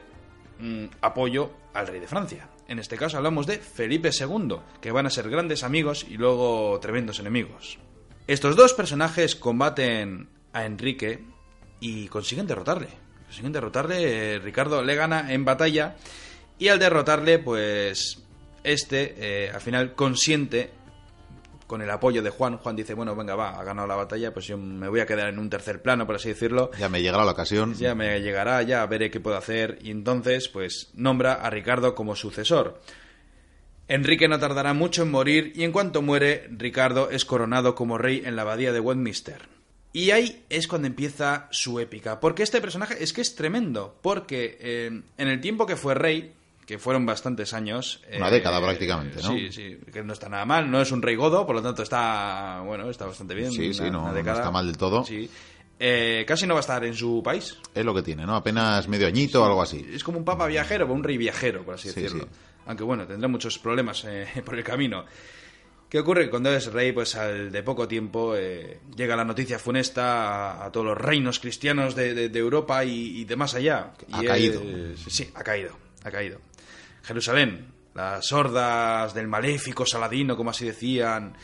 mm, 0.60 0.84
apoyo 1.00 1.50
al 1.74 1.88
rey 1.88 1.98
de 1.98 2.06
Francia? 2.06 2.48
En 2.68 2.78
este 2.78 2.96
caso 2.96 3.16
hablamos 3.16 3.48
de 3.48 3.58
Felipe 3.58 4.10
II, 4.16 4.58
que 4.80 4.92
van 4.92 5.06
a 5.06 5.10
ser 5.10 5.28
grandes 5.28 5.64
amigos 5.64 6.06
y 6.08 6.16
luego 6.16 6.78
tremendos 6.78 7.18
enemigos. 7.18 7.80
Estos 8.28 8.54
dos 8.54 8.72
personajes 8.72 9.34
combaten 9.34 10.28
a 10.52 10.64
Enrique 10.64 11.24
y 11.80 12.06
consiguen 12.06 12.46
derrotarle. 12.46 12.90
Consiguen 13.24 13.52
derrotarle, 13.52 14.36
eh, 14.36 14.38
Ricardo 14.38 14.80
le 14.80 14.94
gana 14.94 15.32
en 15.32 15.44
batalla 15.44 15.96
y 16.58 16.68
al 16.68 16.78
derrotarle, 16.78 17.38
pues 17.38 18.22
este 18.64 19.14
eh, 19.18 19.50
al 19.50 19.60
final 19.60 19.94
consiente 19.94 20.70
con 21.68 21.82
el 21.82 21.90
apoyo 21.90 22.22
de 22.22 22.30
Juan. 22.30 22.56
Juan 22.56 22.74
dice, 22.74 22.94
bueno, 22.94 23.14
venga, 23.14 23.36
va, 23.36 23.60
ha 23.60 23.62
ganado 23.62 23.86
la 23.86 23.94
batalla, 23.94 24.32
pues 24.32 24.46
yo 24.46 24.56
me 24.56 24.88
voy 24.88 25.00
a 25.00 25.06
quedar 25.06 25.28
en 25.28 25.38
un 25.38 25.50
tercer 25.50 25.82
plano, 25.82 26.06
por 26.06 26.16
así 26.16 26.30
decirlo. 26.30 26.70
Ya 26.78 26.88
me 26.88 27.02
llegará 27.02 27.24
la 27.24 27.32
ocasión. 27.32 27.74
Ya 27.74 27.94
me 27.94 28.20
llegará, 28.20 28.62
ya 28.62 28.84
veré 28.86 29.10
qué 29.10 29.20
puedo 29.20 29.36
hacer. 29.36 29.78
Y 29.82 29.90
entonces, 29.90 30.48
pues 30.48 30.90
nombra 30.94 31.34
a 31.34 31.50
Ricardo 31.50 31.94
como 31.94 32.16
sucesor. 32.16 32.80
Enrique 33.86 34.28
no 34.28 34.38
tardará 34.38 34.74
mucho 34.74 35.02
en 35.02 35.10
morir 35.10 35.52
y 35.54 35.64
en 35.64 35.72
cuanto 35.72 36.02
muere, 36.02 36.48
Ricardo 36.50 37.10
es 37.10 37.24
coronado 37.24 37.74
como 37.74 37.96
rey 37.96 38.22
en 38.24 38.36
la 38.36 38.42
abadía 38.42 38.72
de 38.72 38.80
Westminster. 38.80 39.48
Y 39.92 40.10
ahí 40.10 40.44
es 40.50 40.68
cuando 40.68 40.86
empieza 40.86 41.48
su 41.50 41.80
épica, 41.80 42.20
porque 42.20 42.42
este 42.42 42.60
personaje 42.60 43.02
es 43.02 43.14
que 43.14 43.22
es 43.22 43.34
tremendo, 43.34 43.98
porque 44.02 44.58
eh, 44.60 45.02
en 45.16 45.28
el 45.28 45.40
tiempo 45.40 45.66
que 45.66 45.76
fue 45.76 45.94
rey, 45.94 46.34
que 46.68 46.78
fueron 46.78 47.06
bastantes 47.06 47.54
años. 47.54 48.02
Una 48.14 48.30
década 48.30 48.58
eh, 48.58 48.62
prácticamente, 48.62 49.22
¿no? 49.22 49.30
Sí, 49.30 49.50
sí, 49.50 49.78
que 49.90 50.02
no 50.04 50.12
está 50.12 50.28
nada 50.28 50.44
mal, 50.44 50.70
no 50.70 50.82
es 50.82 50.92
un 50.92 51.00
rey 51.00 51.16
godo, 51.16 51.46
por 51.46 51.56
lo 51.56 51.62
tanto 51.62 51.82
está, 51.82 52.60
bueno, 52.62 52.90
está 52.90 53.06
bastante 53.06 53.34
bien. 53.34 53.50
Sí, 53.50 53.72
sí, 53.72 53.90
no, 53.90 54.14
está 54.14 54.50
mal 54.50 54.66
del 54.66 54.76
todo. 54.76 55.02
Sí. 55.02 55.30
eh, 55.80 56.26
casi 56.28 56.46
no 56.46 56.52
va 56.52 56.60
a 56.60 56.66
estar 56.66 56.84
en 56.84 56.92
su 56.94 57.22
país. 57.24 57.56
Es 57.74 57.84
lo 57.86 57.94
que 57.94 58.02
tiene, 58.02 58.26
¿no? 58.26 58.36
Apenas 58.36 58.86
medio 58.86 59.06
añito 59.06 59.40
o 59.42 59.46
algo 59.46 59.62
así. 59.62 59.88
Es 59.94 60.04
como 60.04 60.18
un 60.18 60.26
papa 60.26 60.46
viajero, 60.46 60.84
o 60.84 60.92
un 60.92 61.02
rey 61.02 61.16
viajero, 61.16 61.64
por 61.64 61.76
así 61.76 61.88
Sí, 61.88 62.02
decirlo. 62.02 62.24
sí. 62.24 62.30
Aunque 62.66 62.84
bueno, 62.84 63.06
tendrá 63.06 63.28
muchos 63.28 63.58
problemas 63.58 64.04
eh, 64.04 64.26
por 64.44 64.54
el 64.58 64.62
camino. 64.62 65.06
¿Qué 65.88 66.00
ocurre? 66.00 66.24
Que 66.24 66.30
Cuando 66.30 66.52
es 66.52 66.70
rey, 66.70 66.92
pues 66.92 67.14
al 67.16 67.50
de 67.50 67.62
poco 67.62 67.88
tiempo 67.88 68.34
eh, 68.36 68.80
llega 68.94 69.16
la 69.16 69.24
noticia 69.24 69.58
funesta 69.58 70.50
a, 70.60 70.66
a 70.66 70.70
todos 70.70 70.84
los 70.84 70.98
reinos 70.98 71.38
cristianos 71.40 71.94
de, 71.94 72.12
de- 72.12 72.28
de 72.28 72.38
Europa 72.38 72.84
y, 72.84 73.20
y 73.20 73.24
de 73.24 73.36
más 73.36 73.54
allá. 73.54 73.92
Ha 74.12 74.22
Y 74.22 74.26
caído. 74.26 74.60
sí, 75.06 75.30
ha 75.34 75.42
caído, 75.42 75.70
ha 76.04 76.10
caído. 76.10 76.40
Jerusalén, 77.08 77.72
las 77.94 78.30
hordas 78.32 79.14
del 79.14 79.26
maléfico 79.28 79.84
Saladino, 79.86 80.36
como 80.36 80.50
así 80.50 80.66
decían, 80.66 81.34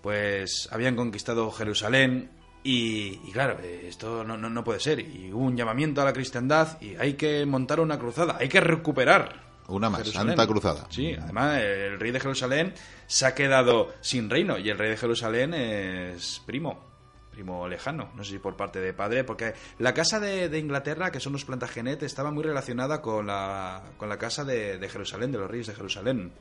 pues 0.00 0.68
habían 0.72 0.96
conquistado 0.96 1.50
Jerusalén 1.52 2.30
y, 2.64 3.20
y 3.28 3.30
claro, 3.32 3.58
esto 3.60 4.24
no, 4.24 4.36
no- 4.36 4.48
no 4.50 4.64
puede 4.64 4.80
ser. 4.80 5.00
Y 5.00 5.30
hubo 5.32 5.44
un 5.44 5.56
llamamiento 5.56 6.00
a 6.00 6.04
la 6.04 6.12
cristiandad 6.12 6.80
y 6.80 6.96
hay 6.96 7.14
que 7.14 7.44
montar 7.46 7.78
una 7.80 7.98
cruzada, 7.98 8.36
hay 8.40 8.48
que 8.48 8.60
recuperar. 8.60 9.42
Una 9.68 9.88
más, 9.90 10.00
Jerusalén. 10.00 10.28
Santa 10.36 10.46
Cruzada. 10.46 10.86
Sí, 10.90 11.14
además 11.14 11.60
el 11.60 12.00
rey 12.00 12.10
de 12.10 12.18
Jerusalén 12.20 12.74
se 13.06 13.26
ha 13.26 13.34
quedado 13.34 13.92
sin 14.00 14.28
reino 14.28 14.58
y 14.58 14.68
el 14.70 14.76
rey 14.78 14.90
de 14.90 14.96
Jerusalén 14.96 15.54
es 15.54 16.42
primo, 16.44 16.91
primo 17.32 17.66
lejano, 17.66 18.10
no 18.14 18.22
sé 18.22 18.32
si 18.32 18.38
por 18.38 18.56
parte 18.56 18.78
de 18.78 18.92
padre, 18.92 19.24
porque 19.24 19.54
la 19.78 19.92
casa 19.94 20.20
de, 20.20 20.48
de 20.48 20.58
Inglaterra, 20.58 21.10
que 21.10 21.18
son 21.18 21.32
los 21.32 21.44
Plantagenet, 21.44 22.02
estaba 22.02 22.30
muy 22.30 22.44
relacionada 22.44 23.00
con 23.02 23.26
la, 23.26 23.82
con 23.96 24.08
la 24.08 24.18
casa 24.18 24.44
de, 24.44 24.78
de 24.78 24.88
Jerusalén, 24.88 25.32
de 25.32 25.38
los 25.38 25.50
reyes 25.50 25.66
de 25.66 25.74
Jerusalén. 25.74 26.32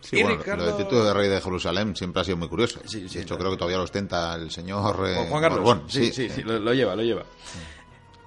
Sí, 0.00 0.18
Y 0.18 0.22
bueno, 0.22 0.38
Ricardo- 0.38 0.64
lo 0.64 0.76
del 0.76 0.84
título 0.84 1.04
de 1.04 1.12
rey 1.12 1.28
de 1.28 1.40
Jerusalén 1.40 1.96
siempre 1.96 2.22
ha 2.22 2.24
sido 2.24 2.36
muy 2.36 2.48
curioso. 2.48 2.80
Sí, 2.86 3.08
sí, 3.08 3.16
de 3.16 3.22
hecho, 3.22 3.34
claro. 3.36 3.38
creo 3.40 3.50
que 3.50 3.56
todavía 3.58 3.78
lo 3.78 3.82
ostenta 3.84 4.34
el 4.36 4.50
señor 4.52 5.04
eh, 5.08 5.26
Juan, 5.28 5.42
Carlos. 5.42 5.60
Borbón. 5.64 5.90
sí, 5.90 6.12
sí, 6.12 6.28
sí, 6.30 6.42
lo, 6.44 6.58
lo 6.60 6.72
lleva, 6.72 6.94
lo 6.94 7.02
lleva. 7.02 7.24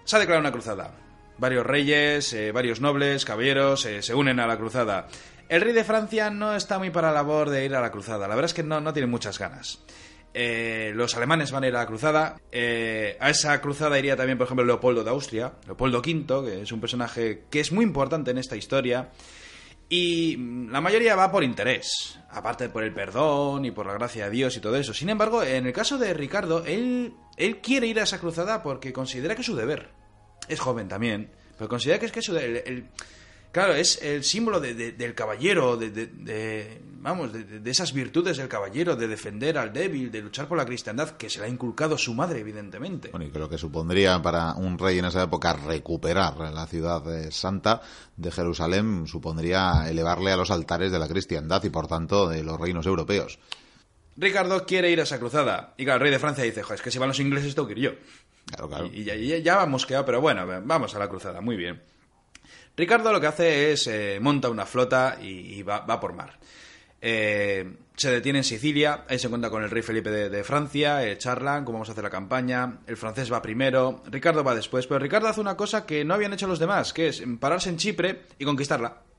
Se 0.03 0.17
ha 0.17 0.19
declarado 0.19 0.41
una 0.41 0.51
cruzada. 0.51 0.93
Varios 1.37 1.65
reyes, 1.65 2.33
eh, 2.33 2.51
varios 2.51 2.81
nobles, 2.81 3.23
caballeros 3.23 3.85
eh, 3.85 4.01
se 4.03 4.13
unen 4.13 4.39
a 4.41 4.47
la 4.47 4.57
cruzada. 4.57 5.07
El 5.47 5.61
rey 5.61 5.71
de 5.73 5.83
Francia 5.85 6.29
no 6.29 6.53
está 6.55 6.77
muy 6.77 6.89
para 6.89 7.07
la 7.07 7.13
labor 7.15 7.49
de 7.49 7.63
ir 7.65 7.73
a 7.75 7.81
la 7.81 7.91
cruzada. 7.91 8.27
La 8.27 8.35
verdad 8.35 8.45
es 8.49 8.53
que 8.53 8.63
no, 8.63 8.81
no 8.81 8.91
tiene 8.93 9.07
muchas 9.07 9.39
ganas. 9.39 9.79
Eh, 10.33 10.91
los 10.95 11.15
alemanes 11.17 11.51
van 11.51 11.63
a 11.63 11.67
ir 11.67 11.75
a 11.75 11.79
la 11.79 11.85
cruzada. 11.85 12.39
Eh, 12.51 13.17
a 13.19 13.29
esa 13.29 13.59
cruzada 13.61 13.99
iría 13.99 14.15
también, 14.15 14.37
por 14.37 14.45
ejemplo, 14.45 14.65
Leopoldo 14.65 15.03
de 15.03 15.09
Austria, 15.09 15.53
Leopoldo 15.65 15.99
V, 15.99 16.45
que 16.49 16.61
es 16.61 16.71
un 16.71 16.79
personaje 16.79 17.43
que 17.49 17.59
es 17.59 17.71
muy 17.71 17.83
importante 17.83 18.31
en 18.31 18.37
esta 18.37 18.55
historia. 18.55 19.09
Y 19.89 20.37
la 20.69 20.79
mayoría 20.79 21.15
va 21.17 21.29
por 21.31 21.43
interés, 21.43 22.17
aparte 22.29 22.69
por 22.69 22.83
el 22.83 22.93
perdón 22.93 23.65
y 23.65 23.71
por 23.71 23.85
la 23.85 23.93
gracia 23.93 24.25
de 24.25 24.31
Dios 24.31 24.55
y 24.55 24.61
todo 24.61 24.77
eso. 24.77 24.93
Sin 24.93 25.09
embargo, 25.09 25.43
en 25.43 25.65
el 25.67 25.73
caso 25.73 25.97
de 25.97 26.13
Ricardo, 26.13 26.63
él, 26.65 27.13
él 27.35 27.57
quiere 27.57 27.87
ir 27.87 27.99
a 27.99 28.03
esa 28.03 28.19
cruzada 28.19 28.63
porque 28.63 28.93
considera 28.93 29.35
que 29.35 29.41
es 29.41 29.47
su 29.47 29.55
deber. 29.55 29.89
Es 30.47 30.61
joven 30.61 30.87
también, 30.87 31.29
pero 31.57 31.67
considera 31.67 31.99
que 31.99 32.05
es 32.05 32.11
que 32.13 32.19
es 32.19 32.25
su 32.25 32.33
de- 32.33 32.45
el- 32.45 32.63
el- 32.65 32.85
claro, 33.51 33.73
es 33.75 34.01
el 34.01 34.23
símbolo 34.23 34.59
de- 34.59 34.73
de- 34.73 34.91
del 34.93 35.13
caballero, 35.15 35.77
de, 35.77 36.81
vamos, 36.99 37.31
de, 37.33 37.69
esas 37.71 37.93
virtudes 37.93 38.37
del 38.37 38.47
caballero, 38.47 38.95
de 38.95 39.07
defender 39.07 39.57
al 39.57 39.73
débil, 39.73 40.11
de 40.11 40.21
luchar 40.21 40.47
por 40.47 40.57
la 40.57 40.65
cristiandad, 40.65 41.11
que 41.17 41.29
se 41.29 41.39
le 41.39 41.45
ha 41.45 41.49
inculcado 41.49 41.97
su 41.97 42.13
madre, 42.13 42.39
evidentemente. 42.39 43.09
Bueno, 43.09 43.25
y 43.25 43.29
creo 43.31 43.49
que 43.49 43.57
supondría 43.57 44.21
para 44.21 44.53
un 44.53 44.77
rey 44.77 44.99
en 44.99 45.05
esa 45.05 45.23
época 45.23 45.53
recuperar 45.53 46.37
la 46.53 46.67
ciudad 46.67 47.03
eh, 47.13 47.31
santa 47.31 47.81
de 48.17 48.31
Jerusalén, 48.31 49.07
supondría 49.07 49.89
elevarle 49.89 50.31
a 50.31 50.37
los 50.37 50.51
altares 50.51 50.91
de 50.91 50.99
la 50.99 51.07
cristiandad 51.07 51.63
y 51.63 51.69
por 51.69 51.87
tanto 51.87 52.29
de 52.29 52.43
los 52.43 52.59
reinos 52.59 52.85
europeos. 52.85 53.39
Ricardo 54.17 54.65
quiere 54.65 54.91
ir 54.91 54.99
a 54.99 55.03
esa 55.03 55.19
cruzada. 55.19 55.73
Y 55.77 55.85
claro, 55.85 55.97
el 55.97 56.01
rey 56.03 56.11
de 56.11 56.19
Francia 56.19 56.43
dice, 56.43 56.61
"Jo, 56.63 56.73
es 56.73 56.81
que 56.81 56.91
si 56.91 56.99
van 56.99 57.07
los 57.07 57.19
ingleses 57.19 57.55
tengo 57.55 57.67
que 57.67 57.73
ir 57.73 57.79
yo. 57.79 57.91
Claro, 58.45 58.67
claro. 58.67 58.85
Y, 58.87 59.01
y 59.01 59.03
ya, 59.05 59.15
ya, 59.15 59.37
ya 59.37 59.55
vamos 59.55 59.85
quedado, 59.85 60.05
pero 60.05 60.19
bueno, 60.21 60.45
vamos 60.65 60.93
a 60.95 60.99
la 60.99 61.07
cruzada, 61.07 61.41
muy 61.41 61.55
bien. 61.55 61.81
Ricardo 62.75 63.11
lo 63.11 63.19
que 63.19 63.27
hace 63.27 63.71
es 63.71 63.87
eh, 63.87 64.19
monta 64.21 64.49
una 64.49 64.65
flota 64.65 65.17
y, 65.21 65.61
va, 65.63 65.99
por 65.99 66.13
mar. 66.13 66.39
Eh, 67.01 67.77
se 67.95 68.11
detiene 68.11 68.39
en 68.39 68.43
Sicilia, 68.43 69.05
ahí 69.09 69.19
se 69.19 69.27
encuentra 69.27 69.49
con 69.49 69.63
el 69.63 69.69
rey 69.69 69.81
Felipe 69.81 70.09
de, 70.09 70.29
de 70.29 70.43
Francia, 70.43 71.05
eh, 71.05 71.17
charlan 71.17 71.65
cómo 71.65 71.77
vamos 71.77 71.89
a 71.89 71.91
hacer 71.91 72.03
la 72.03 72.09
campaña, 72.09 72.79
el 72.87 72.97
francés 72.97 73.31
va 73.31 73.41
primero, 73.41 74.03
Ricardo 74.05 74.43
va 74.43 74.55
después, 74.55 74.87
pero 74.87 74.99
Ricardo 74.99 75.27
hace 75.27 75.41
una 75.41 75.57
cosa 75.57 75.85
que 75.85 76.05
no 76.05 76.13
habían 76.13 76.33
hecho 76.33 76.47
los 76.47 76.59
demás, 76.59 76.93
que 76.93 77.07
es 77.09 77.23
pararse 77.39 77.69
en 77.69 77.77
Chipre 77.77 78.23
y 78.39 78.45
conquistarla. 78.45 79.10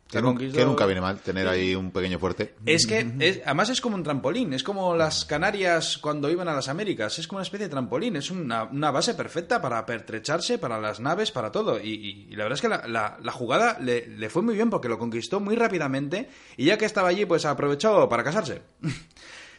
Que, 0.53 0.65
nunca 0.65 0.87
viene 0.87 1.01
mal 1.01 1.19
tener 1.21 1.49
ahí 1.49 1.75
un 1.75 1.91
pequeño 1.91 2.19
fuerte. 2.19 2.55
es 2.67 2.87
que, 2.87 3.07
es- 3.21 3.41
además 3.45 3.71
es 3.71 3.81
como 3.81 3.97
un 3.97 4.03
trampolín, 4.03 4.53
es 4.53 4.63
como 4.63 4.95
las 4.95 5.25
Canarias 5.25 5.99
cuando 5.99 6.31
iban 6.31 6.49
a 6.49 6.55
las 6.55 6.69
Américas, 6.69 7.19
es 7.19 7.27
como 7.27 7.39
una 7.39 7.45
especie 7.45 7.67
de 7.67 7.71
trampolín, 7.71 8.17
es 8.17 8.31
una, 8.31 8.65
una 8.65 8.91
base 8.91 9.15
perfecta 9.15 9.61
para 9.63 9.85
pertrecharse, 9.87 10.59
para 10.59 10.81
las 10.81 11.01
naves, 11.01 11.31
para 11.33 11.51
todo. 11.51 11.81
Y, 11.81 11.89
y- 11.91 12.27
y 12.31 12.37
la 12.37 12.45
verdad 12.45 12.57
es 12.57 12.61
que 12.63 12.69
la, 12.69 12.87
la- 12.87 13.17
la 13.23 13.33
jugada 13.33 13.79
le, 13.81 14.07
le 14.07 14.29
fue 14.31 14.43
muy 14.43 14.55
bien 14.55 14.71
porque 14.71 14.89
lo 14.89 14.99
conquistó 14.99 15.41
muy 15.41 15.57
rápidamente 15.57 16.29
y 16.57 16.67
ya 16.67 16.77
que 16.79 16.85
estaba 16.85 17.09
allí, 17.09 17.25
pues 17.25 17.45
aprovechó 17.45 18.09
para 18.09 18.23
casarse. 18.25 18.63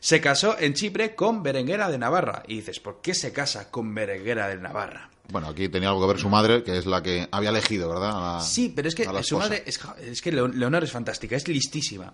se 0.03 0.19
casó 0.19 0.57
en 0.59 0.73
Chipre 0.73 1.15
con 1.15 1.41
Berenguera 1.43 1.89
de 1.89 1.97
Navarra. 1.97 2.43
Y 2.45 2.55
dices, 2.57 2.81
¿por 2.81 2.99
qué 2.99 3.13
se 3.13 3.31
casa 3.31 3.71
con 3.71 3.95
Berenguera 3.95 4.49
de 4.49 4.57
Navarra? 4.57 5.09
Bueno, 5.29 5.47
aquí 5.47 5.69
tenía 5.69 5.87
algo 5.87 6.01
que 6.01 6.07
ver 6.07 6.19
su 6.19 6.27
madre, 6.27 6.61
que 6.61 6.77
es 6.77 6.85
la 6.85 7.01
que 7.01 7.29
había 7.31 7.51
elegido, 7.51 7.87
¿verdad? 7.87 8.11
La- 8.11 8.39
Sí, 8.41 8.73
pero 8.75 8.89
es 8.89 8.95
que 8.95 9.05
su 9.23 9.37
madre. 9.37 9.63
Es, 9.65 9.79
es 10.01 10.21
que 10.21 10.33
Leon- 10.33 10.55
Leonor 10.55 10.83
es 10.83 10.91
fantástica, 10.91 11.37
es 11.37 11.47
listísima. 11.47 12.13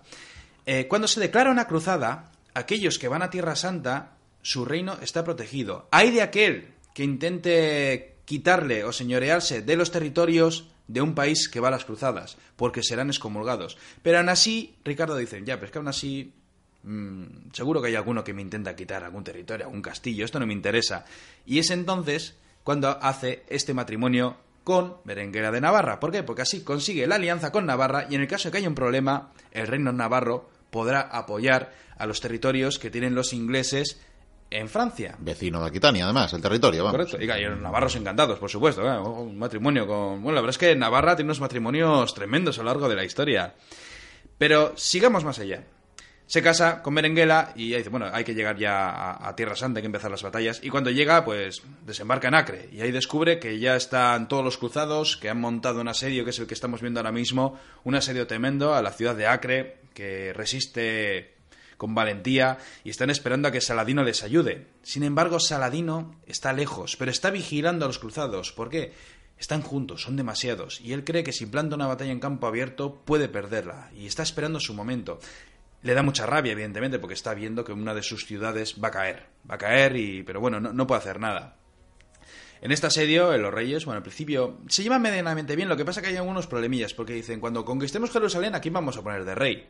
Eh, 0.66 0.86
cuando 0.86 1.08
se 1.08 1.18
declara 1.18 1.50
una 1.50 1.66
cruzada, 1.66 2.30
aquellos 2.54 2.96
que 3.00 3.08
van 3.08 3.22
a 3.22 3.30
Tierra 3.30 3.56
Santa, 3.56 4.12
su 4.40 4.64
reino 4.64 4.96
está 5.02 5.24
protegido. 5.24 5.88
Hay 5.90 6.12
de 6.12 6.22
aquel 6.22 6.68
que 6.94 7.02
intente 7.02 8.18
quitarle 8.24 8.84
o 8.84 8.92
señorearse 8.92 9.62
de 9.62 9.74
los 9.76 9.90
territorios 9.90 10.68
de 10.86 11.00
un 11.02 11.16
país 11.16 11.48
que 11.48 11.58
va 11.58 11.68
a 11.68 11.72
las 11.72 11.84
cruzadas, 11.84 12.36
porque 12.54 12.84
serán 12.84 13.10
excomulgados. 13.10 13.76
Pero 14.02 14.18
aún 14.18 14.28
así, 14.28 14.76
Ricardo 14.84 15.16
dice, 15.16 15.42
ya, 15.44 15.56
pero 15.56 15.66
es 15.66 15.72
que 15.72 15.78
aún 15.78 15.88
así 15.88 16.34
Mm, 16.82 17.50
seguro 17.52 17.82
que 17.82 17.88
hay 17.88 17.94
alguno 17.94 18.24
que 18.24 18.32
me 18.32 18.42
intenta 18.42 18.74
quitar 18.74 19.04
algún 19.04 19.24
territorio, 19.24 19.66
algún 19.66 19.82
castillo, 19.82 20.24
esto 20.24 20.40
no 20.40 20.46
me 20.46 20.54
interesa. 20.54 21.04
Y 21.46 21.58
es 21.58 21.70
entonces 21.70 22.36
cuando 22.64 22.88
hace 23.02 23.44
este 23.48 23.74
matrimonio 23.74 24.36
con 24.64 24.96
Berenguera 25.04 25.50
de 25.50 25.60
Navarra. 25.60 26.00
¿Por 26.00 26.12
qué? 26.12 26.22
Porque 26.22 26.42
así 26.42 26.62
consigue 26.62 27.06
la 27.06 27.16
alianza 27.16 27.50
con 27.50 27.66
Navarra 27.66 28.06
y 28.08 28.14
en 28.14 28.20
el 28.22 28.28
caso 28.28 28.48
de 28.48 28.52
que 28.52 28.58
haya 28.58 28.68
un 28.68 28.74
problema, 28.74 29.32
el 29.52 29.66
reino 29.66 29.92
navarro 29.92 30.48
podrá 30.70 31.00
apoyar 31.00 31.72
a 31.98 32.06
los 32.06 32.20
territorios 32.20 32.78
que 32.78 32.90
tienen 32.90 33.14
los 33.14 33.32
ingleses 33.32 34.00
en 34.50 34.68
Francia. 34.68 35.16
Vecino 35.18 35.60
de 35.60 35.68
Aquitania, 35.68 36.04
además, 36.04 36.32
el 36.32 36.42
territorio, 36.42 36.84
vamos. 36.84 36.96
Correcto. 36.96 37.22
Y, 37.22 37.44
los 37.44 37.60
navarros 37.60 37.94
encantados, 37.96 38.38
por 38.38 38.50
supuesto. 38.50 38.82
¿eh? 38.82 38.98
Un 38.98 39.38
matrimonio 39.38 39.86
con... 39.86 40.22
Bueno, 40.22 40.36
la 40.36 40.40
verdad 40.40 40.50
es 40.50 40.58
que 40.58 40.74
Navarra 40.74 41.14
tiene 41.16 41.28
unos 41.28 41.40
matrimonios 41.40 42.14
tremendos 42.14 42.58
a 42.58 42.62
lo 42.62 42.66
largo 42.66 42.88
de 42.88 42.96
la 42.96 43.04
historia. 43.04 43.54
Pero 44.38 44.72
sigamos 44.76 45.24
más 45.24 45.38
allá. 45.38 45.64
Se 46.30 46.42
casa 46.42 46.80
con 46.80 46.94
Berenguela 46.94 47.52
y 47.56 47.74
dice, 47.74 47.88
bueno, 47.88 48.06
hay 48.12 48.22
que 48.22 48.36
llegar 48.36 48.56
ya 48.56 48.88
a, 48.88 49.28
a 49.28 49.34
Tierra 49.34 49.56
Santa, 49.56 49.78
hay 49.78 49.82
que 49.82 49.86
empezar 49.86 50.12
las 50.12 50.22
batallas. 50.22 50.60
Y 50.62 50.70
cuando 50.70 50.92
llega, 50.92 51.24
pues 51.24 51.60
desembarca 51.84 52.28
en 52.28 52.36
Acre. 52.36 52.68
Y 52.70 52.82
ahí 52.82 52.92
descubre 52.92 53.40
que 53.40 53.58
ya 53.58 53.74
están 53.74 54.28
todos 54.28 54.44
los 54.44 54.56
cruzados, 54.56 55.16
que 55.16 55.28
han 55.28 55.40
montado 55.40 55.80
un 55.80 55.88
asedio, 55.88 56.22
que 56.22 56.30
es 56.30 56.38
el 56.38 56.46
que 56.46 56.54
estamos 56.54 56.82
viendo 56.82 57.00
ahora 57.00 57.10
mismo, 57.10 57.58
un 57.82 57.96
asedio 57.96 58.28
tremendo 58.28 58.76
a 58.76 58.80
la 58.80 58.92
ciudad 58.92 59.16
de 59.16 59.26
Acre, 59.26 59.78
que 59.92 60.32
resiste 60.32 61.34
con 61.76 61.96
valentía 61.96 62.58
y 62.84 62.90
están 62.90 63.10
esperando 63.10 63.48
a 63.48 63.50
que 63.50 63.60
Saladino 63.60 64.04
les 64.04 64.22
ayude. 64.22 64.68
Sin 64.84 65.02
embargo, 65.02 65.40
Saladino 65.40 66.14
está 66.28 66.52
lejos, 66.52 66.94
pero 66.94 67.10
está 67.10 67.30
vigilando 67.30 67.86
a 67.86 67.88
los 67.88 67.98
cruzados. 67.98 68.52
¿Por 68.52 68.70
qué? 68.70 68.92
Están 69.36 69.62
juntos, 69.62 70.02
son 70.02 70.16
demasiados, 70.16 70.82
y 70.82 70.92
él 70.92 71.02
cree 71.02 71.24
que 71.24 71.32
si 71.32 71.46
planta 71.46 71.74
una 71.74 71.86
batalla 71.86 72.12
en 72.12 72.20
campo 72.20 72.46
abierto 72.46 73.02
puede 73.06 73.26
perderla, 73.26 73.90
y 73.96 74.06
está 74.06 74.22
esperando 74.22 74.60
su 74.60 74.74
momento. 74.74 75.18
Le 75.82 75.94
da 75.94 76.02
mucha 76.02 76.26
rabia, 76.26 76.52
evidentemente, 76.52 76.98
porque 76.98 77.14
está 77.14 77.32
viendo 77.34 77.64
que 77.64 77.72
una 77.72 77.94
de 77.94 78.02
sus 78.02 78.26
ciudades 78.26 78.76
va 78.82 78.88
a 78.88 78.92
caer. 78.92 79.26
Va 79.50 79.54
a 79.54 79.58
caer, 79.58 79.96
y 79.96 80.22
pero 80.22 80.40
bueno, 80.40 80.60
no, 80.60 80.72
no 80.72 80.86
puede 80.86 81.00
hacer 81.00 81.18
nada. 81.18 81.56
En 82.62 82.72
este 82.72 82.86
asedio, 82.86 83.32
en 83.32 83.40
los 83.40 83.54
reyes, 83.54 83.86
bueno, 83.86 83.96
al 83.96 84.02
principio 84.02 84.58
se 84.68 84.82
llevan 84.82 85.00
medianamente 85.00 85.56
bien, 85.56 85.68
lo 85.68 85.78
que 85.78 85.84
pasa 85.84 86.02
que 86.02 86.08
hay 86.08 86.16
algunos 86.16 86.46
problemillas, 86.46 86.92
porque 86.92 87.14
dicen, 87.14 87.40
cuando 87.40 87.64
conquistemos 87.64 88.10
Jerusalén, 88.10 88.54
aquí 88.54 88.68
vamos 88.68 88.98
a 88.98 89.02
poner 89.02 89.24
de 89.24 89.34
rey. 89.34 89.66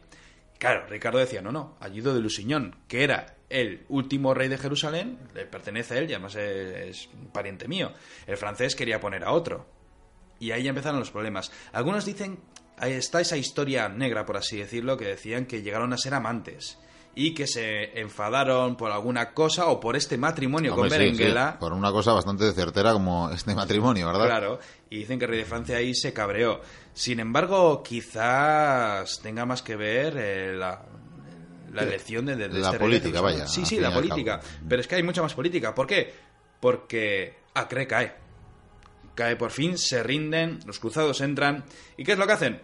Claro, 0.59 0.87
Ricardo 0.89 1.19
decía, 1.19 1.41
no, 1.41 1.53
no, 1.53 1.77
Ayudo 1.81 2.13
de 2.15 2.21
Lusiñón, 2.21 2.77
que 2.89 3.05
era 3.05 3.37
el 3.49 3.87
último 3.89 4.35
rey 4.35 4.49
de 4.49 4.59
Jerusalén, 4.59 5.19
le 5.35 5.47
pertenece 5.47 5.95
a 5.95 5.99
él 5.99 6.11
y 6.11 6.15
además 6.15 6.35
es, 6.35 6.77
es 6.77 7.09
pariente 7.33 7.69
mío. 7.69 7.93
El 8.27 8.37
francés 8.37 8.75
quería 8.75 9.01
poner 9.01 9.25
a 9.25 9.33
otro. 9.33 9.67
Y 10.39 10.51
ahí 10.51 10.65
ya 10.65 10.71
empezaron 10.71 11.01
los 11.01 11.11
problemas. 11.11 11.51
Algunos 11.73 12.05
dicen, 12.05 12.41
está 12.89 13.21
esa 13.21 13.37
historia 13.37 13.89
negra, 13.89 14.25
por 14.27 14.37
así 14.37 14.57
decirlo, 14.59 14.97
que 14.97 15.05
decían 15.07 15.47
que 15.47 15.63
llegaron 15.63 15.93
a 15.93 15.99
ser 15.99 16.15
amantes 16.15 16.79
y 17.15 17.35
que 17.35 17.47
se 17.49 17.99
enfadaron 18.01 18.77
por 18.77 18.93
alguna 18.93 19.33
cosa 19.35 19.67
o 19.67 19.81
por 19.81 19.97
este 19.97 20.17
matrimonio 20.17 20.75
Hombre, 20.75 20.89
con 20.89 20.99
Berenguela. 20.99 21.53
sí, 21.53 21.57
por 21.61 21.73
una 21.73 21.91
cosa 21.91 22.13
bastante 22.13 22.51
certera 22.53 22.93
como 22.93 23.31
este 23.31 23.55
matrimonio, 23.55 24.07
¿verdad? 24.07 24.27
Claro, 24.27 24.61
y 24.89 24.99
dicen 24.99 25.19
que 25.19 25.25
el 25.25 25.31
rey 25.33 25.41
de 25.41 25.45
Francia 25.45 25.77
ahí 25.77 25.95
se 25.95 26.13
cabreó. 26.13 26.61
Sin 26.95 27.19
embargo, 27.21 27.83
quizás 27.83 29.21
tenga 29.23 29.45
más 29.45 29.63
que 29.63 29.77
ver 29.77 30.15
eh, 30.17 30.55
la, 30.57 30.83
la 31.73 31.83
elección 31.83 32.27
de, 32.27 32.37
de- 32.37 32.49
de 32.49 32.59
La 32.61 32.67
este 32.69 32.79
rey 32.79 32.91
de 32.91 32.99
política, 33.01 33.21
vaya, 33.21 33.47
Sí, 33.47 33.65
sí, 33.67 33.79
la 33.81 33.93
política. 33.93 34.41
Pero 34.69 34.81
es 34.81 34.87
que 34.87 34.95
hay 34.95 35.03
mucha 35.03 35.21
más 35.23 35.35
política. 35.35 35.75
¿Por 35.75 35.87
qué? 35.87 36.15
Porque 36.61 37.35
Acre 37.55 37.87
cae. 37.87 38.15
Cae 39.21 39.37
por 39.37 39.51
fin, 39.51 39.77
se 39.77 40.03
rinden, 40.03 40.61
los 40.65 40.79
cruzados 40.79 41.21
entran. 41.21 41.63
¿Y 41.99 42.05
qué 42.05 42.13
es 42.13 42.19
lo 42.19 42.27
que 42.27 42.33
hacen? 42.33 42.59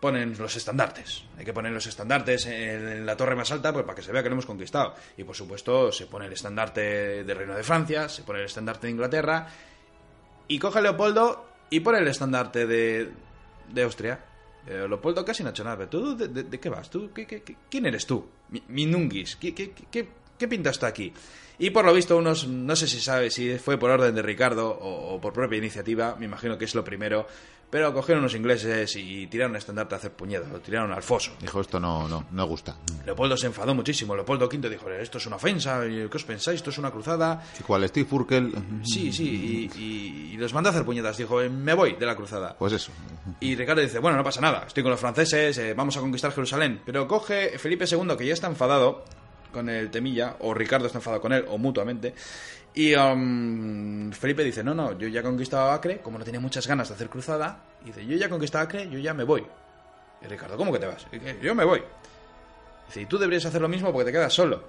Ponen 0.00 0.36
los 0.36 0.56
estandartes. 0.56 1.22
Hay 1.38 1.44
que 1.44 1.52
poner 1.52 1.70
los 1.70 1.86
estandartes 1.86 2.44
en 2.46 3.06
la 3.06 3.16
torre 3.16 3.36
más 3.36 3.52
alta 3.52 3.72
pues, 3.72 3.84
para 3.84 3.94
que 3.94 4.02
se 4.02 4.10
vea 4.10 4.20
que 4.20 4.28
lo 4.28 4.32
hemos 4.32 4.46
conquistado. 4.46 4.96
Y 5.16 5.22
por 5.22 5.36
supuesto, 5.36 5.92
se 5.92 6.06
pone 6.06 6.26
el 6.26 6.32
estandarte 6.32 7.22
del 7.22 7.36
Reino 7.36 7.54
de 7.54 7.62
Francia, 7.62 8.08
se 8.08 8.24
pone 8.24 8.40
el 8.40 8.46
estandarte 8.46 8.88
de 8.88 8.90
Inglaterra. 8.90 9.46
Y 10.48 10.58
coge 10.58 10.82
Leopoldo 10.82 11.46
y 11.70 11.78
pone 11.78 11.98
el 11.98 12.08
estandarte 12.08 12.66
de, 12.66 13.12
de 13.72 13.82
Austria. 13.84 14.24
Eh, 14.66 14.86
Leopoldo 14.88 15.24
casi 15.24 15.44
no 15.44 15.50
ha 15.50 15.52
hecho 15.52 15.62
nada. 15.62 15.88
¿Tú 15.88 16.16
de, 16.16 16.58
qué 16.58 16.68
vas? 16.68 16.90
¿Tú, 16.90 17.12
¿Quién 17.70 17.86
eres 17.86 18.04
tú? 18.06 18.28
Mi- 18.48 18.64
Minungis. 18.66 19.36
¿Qué, 19.36 19.54
qué, 19.54 19.70
qué, 19.70 20.08
qué 20.38 20.48
pintas 20.48 20.78
tú 20.78 20.86
aquí? 20.86 21.12
Y 21.58 21.70
por 21.70 21.84
lo 21.84 21.92
visto, 21.92 22.16
unos, 22.16 22.48
no 22.48 22.74
sé 22.74 22.88
si 22.88 23.00
sabe 23.00 23.30
si 23.30 23.56
fue 23.58 23.78
por 23.78 23.90
orden 23.90 24.14
de 24.14 24.22
Ricardo 24.22 24.68
o, 24.70 25.14
o 25.14 25.20
por 25.20 25.32
propia 25.32 25.58
iniciativa, 25.58 26.16
me 26.18 26.24
imagino 26.24 26.58
que 26.58 26.64
es 26.64 26.74
lo 26.74 26.82
primero, 26.82 27.26
pero 27.70 27.92
cogieron 27.94 28.22
unos 28.24 28.34
ingleses 28.34 28.96
y 28.96 29.26
tiraron 29.28 29.52
el 29.52 29.58
estandarte 29.58 29.94
a 29.94 29.98
hacer 29.98 30.12
puñedas, 30.12 30.50
lo 30.50 30.60
tiraron 30.60 30.92
al 30.92 31.02
foso. 31.02 31.32
Dijo, 31.40 31.60
esto 31.60 31.78
no, 31.78 32.08
no, 32.08 32.26
no 32.32 32.46
gusta. 32.46 32.76
Leopoldo 33.06 33.36
se 33.36 33.46
enfadó 33.46 33.74
muchísimo. 33.74 34.14
Leopoldo 34.16 34.46
V 34.46 34.68
dijo, 34.68 34.90
esto 34.90 35.18
es 35.18 35.26
una 35.26 35.36
ofensa, 35.36 35.86
¿y 35.86 36.08
¿qué 36.08 36.16
os 36.16 36.24
pensáis? 36.24 36.56
Esto 36.56 36.70
es 36.70 36.78
una 36.78 36.90
cruzada. 36.90 37.42
¿Y 37.58 37.62
cuál 37.62 37.86
Steve 37.88 38.08
Furkel? 38.08 38.52
Sí, 38.82 39.12
sí, 39.12 39.70
y, 39.74 39.80
y- 39.80 40.34
y 40.34 40.36
los 40.38 40.52
mandó 40.52 40.70
a 40.70 40.72
hacer 40.72 40.84
puñetas. 40.84 41.16
Dijo, 41.16 41.40
"Eh, 41.40 41.48
me 41.48 41.74
voy 41.74 41.92
de 41.94 42.06
la 42.06 42.16
cruzada. 42.16 42.56
Pues 42.58 42.72
eso. 42.72 42.90
Y 43.40 43.54
Ricardo 43.54 43.80
dice, 43.82 44.00
bueno, 44.00 44.16
no 44.16 44.24
pasa 44.24 44.40
nada, 44.40 44.64
estoy 44.66 44.82
con 44.82 44.90
los 44.90 45.00
franceses, 45.00 45.56
eh, 45.58 45.74
vamos 45.74 45.96
a 45.96 46.00
conquistar 46.00 46.32
Jerusalén. 46.32 46.80
Pero 46.84 47.06
coge 47.06 47.56
Felipe 47.58 47.84
II, 47.90 48.16
que 48.18 48.26
ya 48.26 48.34
está 48.34 48.48
enfadado 48.48 49.04
con 49.52 49.68
el 49.68 49.90
temilla, 49.90 50.36
o 50.40 50.52
Ricardo 50.54 50.86
está 50.86 50.98
enfadado 50.98 51.20
con 51.22 51.32
él, 51.32 51.44
o 51.48 51.58
mutuamente. 51.58 52.14
Y 52.74 52.94
um, 52.94 54.10
Felipe 54.12 54.42
dice, 54.42 54.64
no, 54.64 54.74
no, 54.74 54.96
yo 54.98 55.06
ya 55.08 55.20
he 55.20 55.22
conquistado 55.22 55.70
Acre, 55.70 55.98
como 56.00 56.18
no 56.18 56.24
tenía 56.24 56.40
muchas 56.40 56.66
ganas 56.66 56.88
de 56.88 56.94
hacer 56.94 57.08
cruzada, 57.10 57.58
y 57.82 57.86
dice, 57.86 58.06
yo 58.06 58.16
ya 58.16 58.26
he 58.26 58.30
conquistado 58.30 58.64
Acre, 58.64 58.88
yo 58.90 58.98
ya 58.98 59.12
me 59.14 59.24
voy. 59.24 59.44
Y 60.22 60.26
Ricardo, 60.26 60.56
¿cómo 60.56 60.72
que 60.72 60.78
te 60.78 60.86
vas? 60.86 61.06
"Y 61.12 61.44
Yo 61.44 61.54
me 61.54 61.64
voy. 61.64 61.82
Dice, 62.86 63.02
y 63.02 63.06
tú 63.06 63.18
deberías 63.18 63.44
hacer 63.44 63.60
lo 63.60 63.68
mismo 63.68 63.92
porque 63.92 64.06
te 64.06 64.12
quedas 64.12 64.32
solo. 64.32 64.62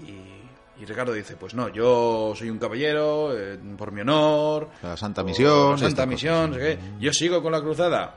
Y, 0.00 0.82
y 0.82 0.84
Ricardo 0.86 1.12
dice, 1.12 1.36
pues 1.36 1.54
no, 1.54 1.68
yo 1.68 2.32
soy 2.36 2.50
un 2.50 2.58
caballero, 2.58 3.36
eh, 3.36 3.58
por 3.76 3.92
mi 3.92 4.00
honor, 4.00 4.68
La 4.82 4.96
Santa 4.96 5.22
Misión. 5.22 5.72
la 5.72 5.78
Santa 5.78 6.06
Misión. 6.06 6.56
Yo 6.98 7.12
sigo 7.12 7.42
con 7.42 7.52
la 7.52 7.60
cruzada. 7.60 8.16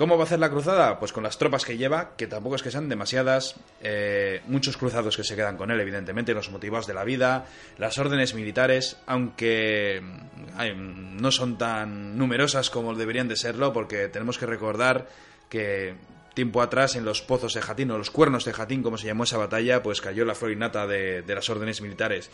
¿Cómo 0.00 0.16
va 0.16 0.22
a 0.22 0.24
hacer 0.24 0.38
la 0.38 0.48
cruzada? 0.48 0.98
Pues 0.98 1.12
con 1.12 1.22
las 1.24 1.36
tropas 1.36 1.66
que 1.66 1.76
lleva, 1.76 2.16
que 2.16 2.26
tampoco 2.26 2.56
es 2.56 2.62
que 2.62 2.70
sean 2.70 2.88
demasiadas, 2.88 3.56
eh, 3.82 4.40
muchos 4.46 4.78
cruzados 4.78 5.14
que 5.14 5.24
se 5.24 5.36
quedan 5.36 5.58
con 5.58 5.70
él, 5.70 5.78
evidentemente, 5.78 6.32
los 6.32 6.50
motivados 6.50 6.86
de 6.86 6.94
la 6.94 7.04
vida, 7.04 7.44
las 7.76 7.98
órdenes 7.98 8.32
militares, 8.32 8.96
aunque 9.04 10.00
mm, 10.02 10.58
mm, 10.58 11.20
no 11.20 11.30
son 11.30 11.58
tan 11.58 12.16
numerosas 12.16 12.70
como 12.70 12.94
deberían 12.94 13.28
de 13.28 13.36
serlo, 13.36 13.74
porque 13.74 14.08
tenemos 14.08 14.38
que 14.38 14.46
recordar 14.46 15.06
que 15.50 15.96
tiempo 16.32 16.62
atrás 16.62 16.96
en 16.96 17.04
los 17.04 17.20
pozos 17.20 17.52
de 17.52 17.60
Jatín, 17.60 17.90
o 17.90 17.98
los 17.98 18.10
cuernos 18.10 18.46
de 18.46 18.54
Jatín, 18.54 18.82
como 18.82 18.96
se 18.96 19.06
llamó 19.06 19.24
esa 19.24 19.36
batalla, 19.36 19.82
pues 19.82 20.00
cayó 20.00 20.24
la 20.24 20.34
florinata 20.34 20.86
de, 20.86 21.20
de 21.20 21.34
las 21.34 21.50
órdenes 21.50 21.82
militares. 21.82 22.30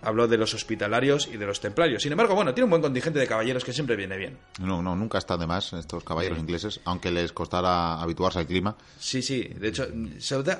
Habló 0.00 0.28
de 0.28 0.36
los 0.38 0.54
hospitalarios 0.54 1.26
y 1.26 1.36
de 1.36 1.46
los 1.46 1.60
templarios. 1.60 2.02
Sin 2.02 2.12
embargo, 2.12 2.34
bueno, 2.34 2.54
tiene 2.54 2.64
un 2.64 2.70
buen 2.70 2.82
contingente 2.82 3.18
de 3.18 3.26
caballeros 3.26 3.64
que 3.64 3.72
siempre 3.72 3.96
viene 3.96 4.16
bien. 4.16 4.38
No, 4.60 4.80
no, 4.80 4.94
nunca 4.94 5.18
están 5.18 5.40
de 5.40 5.46
más 5.46 5.72
estos 5.72 6.04
caballeros 6.04 6.38
ingleses, 6.38 6.80
aunque 6.84 7.10
les 7.10 7.32
costara 7.32 8.00
habituarse 8.00 8.38
al 8.38 8.46
clima. 8.46 8.76
Sí, 8.98 9.22
sí. 9.22 9.42
De 9.42 9.68
hecho, 9.68 9.88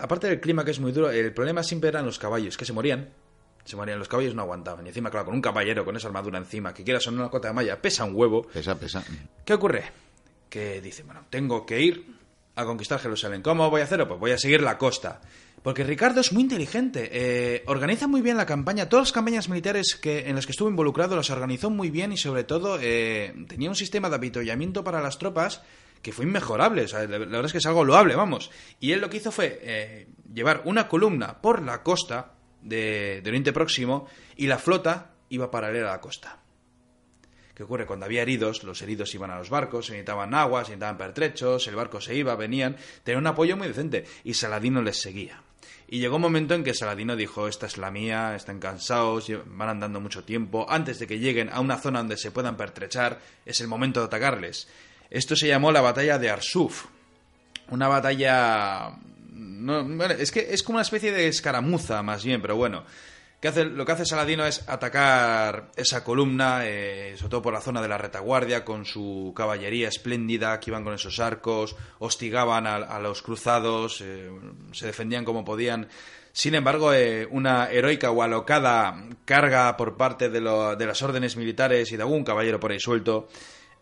aparte 0.00 0.26
del 0.28 0.40
clima 0.40 0.64
que 0.64 0.72
es 0.72 0.80
muy 0.80 0.90
duro, 0.90 1.10
el 1.10 1.32
problema 1.32 1.62
siempre 1.62 1.88
eran 1.88 2.04
los 2.04 2.18
caballos, 2.18 2.56
que 2.56 2.64
se 2.64 2.72
morían. 2.72 3.08
Se 3.64 3.76
morían, 3.76 3.98
los 3.98 4.08
caballos 4.08 4.34
no 4.34 4.42
aguantaban. 4.42 4.84
Y 4.86 4.88
encima, 4.88 5.10
claro, 5.10 5.26
con 5.26 5.34
un 5.34 5.42
caballero 5.42 5.84
con 5.84 5.94
esa 5.94 6.08
armadura 6.08 6.38
encima, 6.38 6.74
que 6.74 6.82
quieras 6.82 7.06
o 7.06 7.10
no 7.10 7.20
una 7.20 7.30
cota 7.30 7.48
de 7.48 7.54
malla, 7.54 7.80
pesa 7.80 8.04
un 8.04 8.16
huevo. 8.16 8.42
Pesa, 8.42 8.78
pesa. 8.78 9.04
¿Qué 9.44 9.54
ocurre? 9.54 9.84
Que 10.48 10.80
dice, 10.80 11.02
bueno, 11.02 11.26
tengo 11.30 11.64
que 11.64 11.80
ir 11.80 12.17
a 12.58 12.64
conquistar 12.64 12.98
Jerusalén. 12.98 13.40
¿Cómo 13.40 13.70
voy 13.70 13.80
a 13.80 13.84
hacerlo? 13.84 14.08
Pues 14.08 14.18
voy 14.18 14.30
a 14.32 14.38
seguir 14.38 14.62
la 14.62 14.76
costa. 14.76 15.20
Porque 15.62 15.84
Ricardo 15.84 16.20
es 16.20 16.32
muy 16.32 16.42
inteligente, 16.42 17.08
eh, 17.12 17.62
organiza 17.66 18.06
muy 18.06 18.20
bien 18.20 18.36
la 18.36 18.46
campaña, 18.46 18.88
todas 18.88 19.08
las 19.08 19.12
campañas 19.12 19.48
militares 19.48 19.96
que, 20.00 20.28
en 20.28 20.34
las 20.34 20.46
que 20.46 20.52
estuvo 20.52 20.68
involucrado 20.68 21.16
las 21.16 21.30
organizó 21.30 21.68
muy 21.68 21.90
bien 21.90 22.12
y 22.12 22.16
sobre 22.16 22.44
todo 22.44 22.78
eh, 22.80 23.34
tenía 23.48 23.68
un 23.68 23.74
sistema 23.74 24.08
de 24.08 24.16
avituallamiento 24.16 24.84
para 24.84 25.00
las 25.00 25.18
tropas 25.18 25.62
que 26.00 26.12
fue 26.12 26.26
inmejorable, 26.26 26.82
o 26.82 26.88
sea, 26.88 27.00
la, 27.00 27.18
verdad 27.18 27.44
es 27.46 27.52
que 27.52 27.58
es 27.58 27.66
algo 27.66 27.84
loable, 27.84 28.14
vamos. 28.14 28.52
Y 28.78 28.92
él 28.92 29.00
lo 29.00 29.10
que 29.10 29.16
hizo 29.16 29.32
fue 29.32 29.58
eh, 29.62 30.08
llevar 30.32 30.62
una 30.64 30.86
columna 30.86 31.40
por 31.40 31.60
la 31.62 31.82
costa 31.82 32.34
de, 32.62 33.20
de 33.20 33.30
Oriente 33.30 33.52
Próximo 33.52 34.06
y 34.36 34.46
la 34.46 34.58
flota 34.58 35.10
iba 35.28 35.50
paralela 35.50 35.88
a 35.88 35.92
la 35.92 36.00
costa. 36.00 36.37
¿Qué 37.58 37.64
ocurre? 37.64 37.86
Cuando 37.86 38.06
había 38.06 38.22
heridos, 38.22 38.62
los 38.62 38.80
heridos 38.82 39.12
iban 39.16 39.32
a 39.32 39.38
los 39.38 39.50
barcos, 39.50 39.86
se 39.86 39.92
necesitaban 39.92 40.32
agua, 40.32 40.60
se 40.60 40.70
necesitaban 40.70 40.96
pertrechos, 40.96 41.66
el 41.66 41.74
barco 41.74 42.00
se 42.00 42.14
iba, 42.14 42.36
venían, 42.36 42.76
tenían 43.02 43.22
un 43.22 43.26
apoyo 43.26 43.56
muy 43.56 43.66
decente 43.66 44.04
y 44.22 44.34
Saladino 44.34 44.80
les 44.80 45.02
seguía. 45.02 45.42
Y 45.88 45.98
llegó 45.98 46.16
un 46.16 46.22
momento 46.22 46.54
en 46.54 46.62
que 46.62 46.72
Saladino 46.72 47.16
dijo, 47.16 47.48
esta 47.48 47.66
es 47.66 47.76
la 47.76 47.90
mía, 47.90 48.36
están 48.36 48.60
cansados, 48.60 49.26
van 49.46 49.70
andando 49.70 50.00
mucho 50.00 50.22
tiempo, 50.22 50.66
antes 50.70 51.00
de 51.00 51.08
que 51.08 51.18
lleguen 51.18 51.48
a 51.52 51.58
una 51.58 51.78
zona 51.78 51.98
donde 51.98 52.16
se 52.16 52.30
puedan 52.30 52.56
pertrechar, 52.56 53.18
es 53.44 53.60
el 53.60 53.66
momento 53.66 53.98
de 53.98 54.06
atacarles. 54.06 54.68
Esto 55.10 55.34
se 55.34 55.48
llamó 55.48 55.72
la 55.72 55.80
batalla 55.80 56.16
de 56.16 56.30
Arsuf, 56.30 56.84
una 57.70 57.88
batalla... 57.88 58.92
No, 59.32 60.04
es 60.04 60.30
que 60.30 60.46
es 60.52 60.62
como 60.62 60.76
una 60.76 60.82
especie 60.82 61.10
de 61.10 61.26
escaramuza 61.26 62.04
más 62.04 62.24
bien, 62.24 62.40
pero 62.40 62.54
bueno. 62.54 62.84
¿Qué 63.40 63.46
hace, 63.48 63.64
lo 63.66 63.86
que 63.86 63.92
hace 63.92 64.04
Saladino 64.04 64.44
es 64.44 64.68
atacar 64.68 65.70
esa 65.76 66.02
columna, 66.02 66.62
eh, 66.64 67.14
sobre 67.16 67.30
todo 67.30 67.42
por 67.42 67.52
la 67.54 67.60
zona 67.60 67.80
de 67.80 67.86
la 67.86 67.96
retaguardia, 67.96 68.64
con 68.64 68.84
su 68.84 69.32
caballería 69.36 69.86
espléndida, 69.86 70.58
que 70.58 70.70
iban 70.70 70.82
con 70.82 70.92
esos 70.94 71.20
arcos, 71.20 71.76
hostigaban 72.00 72.66
a, 72.66 72.74
a 72.76 72.98
los 72.98 73.22
cruzados, 73.22 74.00
eh, 74.00 74.28
se 74.72 74.86
defendían 74.86 75.24
como 75.24 75.44
podían. 75.44 75.86
Sin 76.32 76.56
embargo, 76.56 76.92
eh, 76.92 77.28
una 77.30 77.70
heroica 77.70 78.10
o 78.10 78.22
alocada 78.24 79.04
carga 79.24 79.76
por 79.76 79.96
parte 79.96 80.30
de, 80.30 80.40
lo- 80.40 80.74
de 80.74 80.86
las 80.86 81.00
órdenes 81.02 81.36
militares 81.36 81.92
y 81.92 81.96
de 81.96 82.02
algún 82.02 82.24
caballero 82.24 82.58
por 82.58 82.72
ahí 82.72 82.80
suelto, 82.80 83.28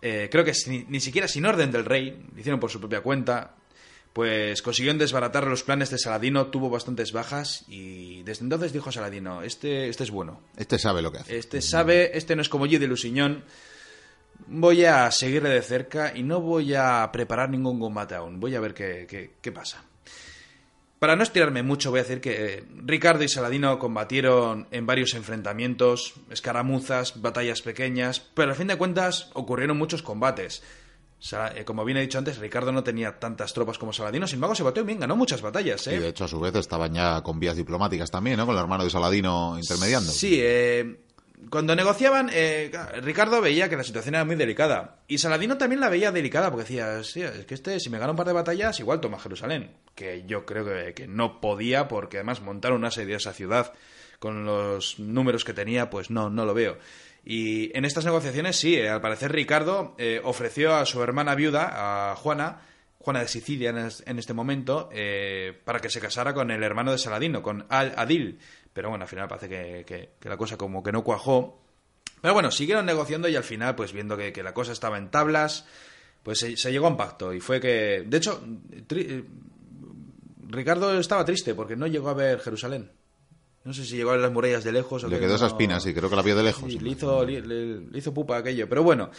creo 0.00 0.44
que 0.44 0.52
ni, 0.68 0.84
ni 0.88 1.00
siquiera 1.00 1.26
sin 1.26 1.46
orden 1.46 1.72
del 1.72 1.84
rey, 1.86 2.10
lo 2.32 2.38
hicieron 2.38 2.60
por 2.60 2.70
su 2.70 2.78
propia 2.78 3.00
cuenta, 3.00 3.54
pues 4.16 4.62
consiguieron 4.62 4.96
desbaratar 4.96 5.46
los 5.46 5.62
planes 5.62 5.90
de 5.90 5.98
Saladino, 5.98 6.46
tuvo 6.46 6.70
bastantes 6.70 7.12
bajas 7.12 7.66
y 7.68 8.22
desde 8.22 8.44
entonces 8.44 8.72
dijo 8.72 8.90
Saladino, 8.90 9.42
este, 9.42 9.90
este 9.90 10.04
es 10.04 10.10
bueno, 10.10 10.40
Este 10.56 10.78
sabe 10.78 11.02
lo 11.02 11.12
que 11.12 11.18
hace. 11.18 11.36
este 11.36 11.60
sabe, 11.60 12.16
este 12.16 12.34
no 12.34 12.40
es 12.40 12.48
como 12.48 12.64
Gide 12.64 12.78
de 12.78 12.86
Lusiñón, 12.86 13.44
voy 14.46 14.86
a 14.86 15.10
seguirle 15.10 15.50
de 15.50 15.60
cerca 15.60 16.12
y 16.16 16.22
no 16.22 16.40
voy 16.40 16.72
a 16.74 17.10
preparar 17.12 17.50
ningún 17.50 17.78
combate 17.78 18.14
aún, 18.14 18.40
voy 18.40 18.54
a 18.54 18.60
ver 18.60 18.72
qué, 18.72 19.06
qué- 19.06 19.32
qué 19.42 19.52
pasa. 19.52 19.84
Para 20.98 21.14
no 21.14 21.22
estirarme 21.22 21.62
mucho, 21.62 21.90
voy 21.90 22.00
a 22.00 22.04
decir 22.04 22.22
que 22.22 22.54
eh, 22.54 22.64
Ricardo 22.86 23.22
y 23.22 23.28
Saladino 23.28 23.78
combatieron 23.78 24.66
en 24.70 24.86
varios 24.86 25.12
enfrentamientos, 25.12 26.14
escaramuzas, 26.30 27.20
batallas 27.20 27.60
pequeñas, 27.60 28.20
pero 28.32 28.52
al 28.52 28.56
fin 28.56 28.68
de 28.68 28.78
cuentas 28.78 29.28
ocurrieron 29.34 29.76
muchos 29.76 30.00
combates. 30.02 30.62
Eh, 31.54 31.64
como 31.64 31.84
bien 31.84 31.98
he 31.98 32.02
dicho 32.02 32.18
antes, 32.18 32.38
Ricardo 32.38 32.72
no 32.72 32.84
tenía 32.84 33.18
tantas 33.18 33.52
tropas 33.52 33.78
como 33.78 33.92
Saladino, 33.92 34.26
sin 34.26 34.36
embargo 34.36 34.54
se 34.54 34.62
batió 34.62 34.84
bien, 34.84 35.00
ganó 35.00 35.16
muchas 35.16 35.42
batallas. 35.42 35.86
¿eh? 35.86 35.96
Y 35.96 35.98
de 35.98 36.08
hecho, 36.08 36.24
a 36.24 36.28
su 36.28 36.38
vez, 36.38 36.54
estaban 36.54 36.94
ya 36.94 37.22
con 37.22 37.40
vías 37.40 37.56
diplomáticas 37.56 38.10
también, 38.10 38.36
¿no? 38.36 38.46
Con 38.46 38.54
el 38.54 38.60
hermano 38.60 38.84
de 38.84 38.90
Saladino 38.90 39.58
intermediando. 39.58 40.12
Sí, 40.12 40.38
eh, 40.40 41.00
cuando 41.50 41.74
negociaban, 41.76 42.30
eh, 42.32 42.70
Ricardo 43.02 43.40
veía 43.40 43.68
que 43.68 43.76
la 43.76 43.84
situación 43.84 44.14
era 44.14 44.24
muy 44.24 44.36
delicada. 44.36 45.00
Y 45.06 45.18
Saladino 45.18 45.56
también 45.56 45.80
la 45.80 45.88
veía 45.88 46.12
delicada, 46.12 46.50
porque 46.50 46.64
decía, 46.64 47.02
sí, 47.02 47.22
es 47.22 47.44
que 47.46 47.54
este, 47.54 47.80
si 47.80 47.90
me 47.90 47.98
gana 47.98 48.12
un 48.12 48.16
par 48.16 48.26
de 48.26 48.32
batallas, 48.32 48.78
igual 48.80 49.00
toma 49.00 49.18
Jerusalén. 49.18 49.72
Que 49.94 50.24
yo 50.26 50.44
creo 50.44 50.64
que, 50.64 50.94
que 50.94 51.06
no 51.06 51.40
podía, 51.40 51.88
porque 51.88 52.18
además 52.18 52.40
montar 52.40 52.72
un 52.72 52.84
asedio 52.84 53.14
a 53.14 53.18
esa 53.18 53.32
ciudad 53.32 53.72
con 54.18 54.44
los 54.44 54.98
números 54.98 55.44
que 55.44 55.52
tenía, 55.52 55.90
pues 55.90 56.10
no, 56.10 56.30
no 56.30 56.44
lo 56.44 56.54
veo. 56.54 56.78
Y 57.28 57.76
en 57.76 57.84
estas 57.84 58.04
negociaciones, 58.04 58.56
sí, 58.56 58.76
eh, 58.76 58.88
al 58.88 59.00
parecer 59.00 59.32
Ricardo 59.32 59.96
eh, 59.98 60.20
ofreció 60.22 60.76
a 60.76 60.86
su 60.86 61.02
hermana 61.02 61.34
viuda, 61.34 62.12
a 62.12 62.14
Juana, 62.14 62.60
Juana 63.00 63.18
de 63.20 63.26
Sicilia 63.26 63.70
en, 63.70 63.78
es- 63.78 64.04
en 64.06 64.20
este 64.20 64.32
momento, 64.32 64.88
eh, 64.92 65.52
para 65.64 65.80
que 65.80 65.90
se 65.90 66.00
casara 66.00 66.32
con 66.34 66.52
el 66.52 66.62
hermano 66.62 66.92
de 66.92 66.98
Saladino, 66.98 67.42
con 67.42 67.66
Al-Adil. 67.68 68.38
Pero 68.72 68.90
bueno, 68.90 69.02
al 69.02 69.08
final 69.08 69.26
parece 69.26 69.48
que, 69.48 70.10
la 70.22 70.36
cosa 70.36 70.56
como 70.56 70.84
que 70.84 70.92
no 70.92 71.02
cuajó. 71.02 71.60
Pero 72.20 72.32
bueno, 72.32 72.52
siguieron 72.52 72.86
negociando 72.86 73.28
y 73.28 73.34
al 73.34 73.42
final, 73.44 73.74
pues 73.74 73.92
viendo 73.92 74.16
que, 74.16 74.32
la 74.44 74.54
cosa 74.54 74.70
estaba 74.70 74.96
en 74.96 75.10
tablas, 75.10 75.66
pues 76.22 76.38
se, 76.38 76.54
llegó 76.70 76.86
a 76.86 76.90
un 76.90 76.96
pacto. 76.96 77.32
Y 77.34 77.40
fue 77.40 77.60
que, 77.60 78.04
de 78.06 78.16
hecho, 78.18 78.40
eh, 78.90 79.24
Ricardo 80.48 80.98
estaba 80.98 81.24
triste 81.24 81.54
porque 81.56 81.74
no 81.74 81.86
llegó 81.88 82.08
a 82.08 82.14
ver 82.14 82.38
Jerusalén. 82.40 82.90
No 83.66 83.74
sé 83.74 83.84
si 83.84 83.96
llegó 83.96 84.12
a 84.12 84.16
las 84.16 84.32
murallas 84.32 84.64
de 84.64 84.72
lejos 84.72 85.04
o 85.04 85.08
Le 85.08 85.16
que 85.16 85.20
quedó 85.20 85.30
no- 85.30 85.36
esa 85.36 85.46
espina, 85.48 85.78
sí, 85.80 85.92
creo 85.92 86.08
que 86.08 86.16
la 86.16 86.22
vio 86.22 86.36
de 86.36 86.42
lejos. 86.44 86.70
Sí, 86.72 86.78
le, 86.78 86.90
hizo, 86.90 87.24
le 87.26 87.98
hizo 87.98 88.14
pupa 88.14 88.38
aquello. 88.38 88.68
Pero 88.68 88.82
bueno, 88.82 89.10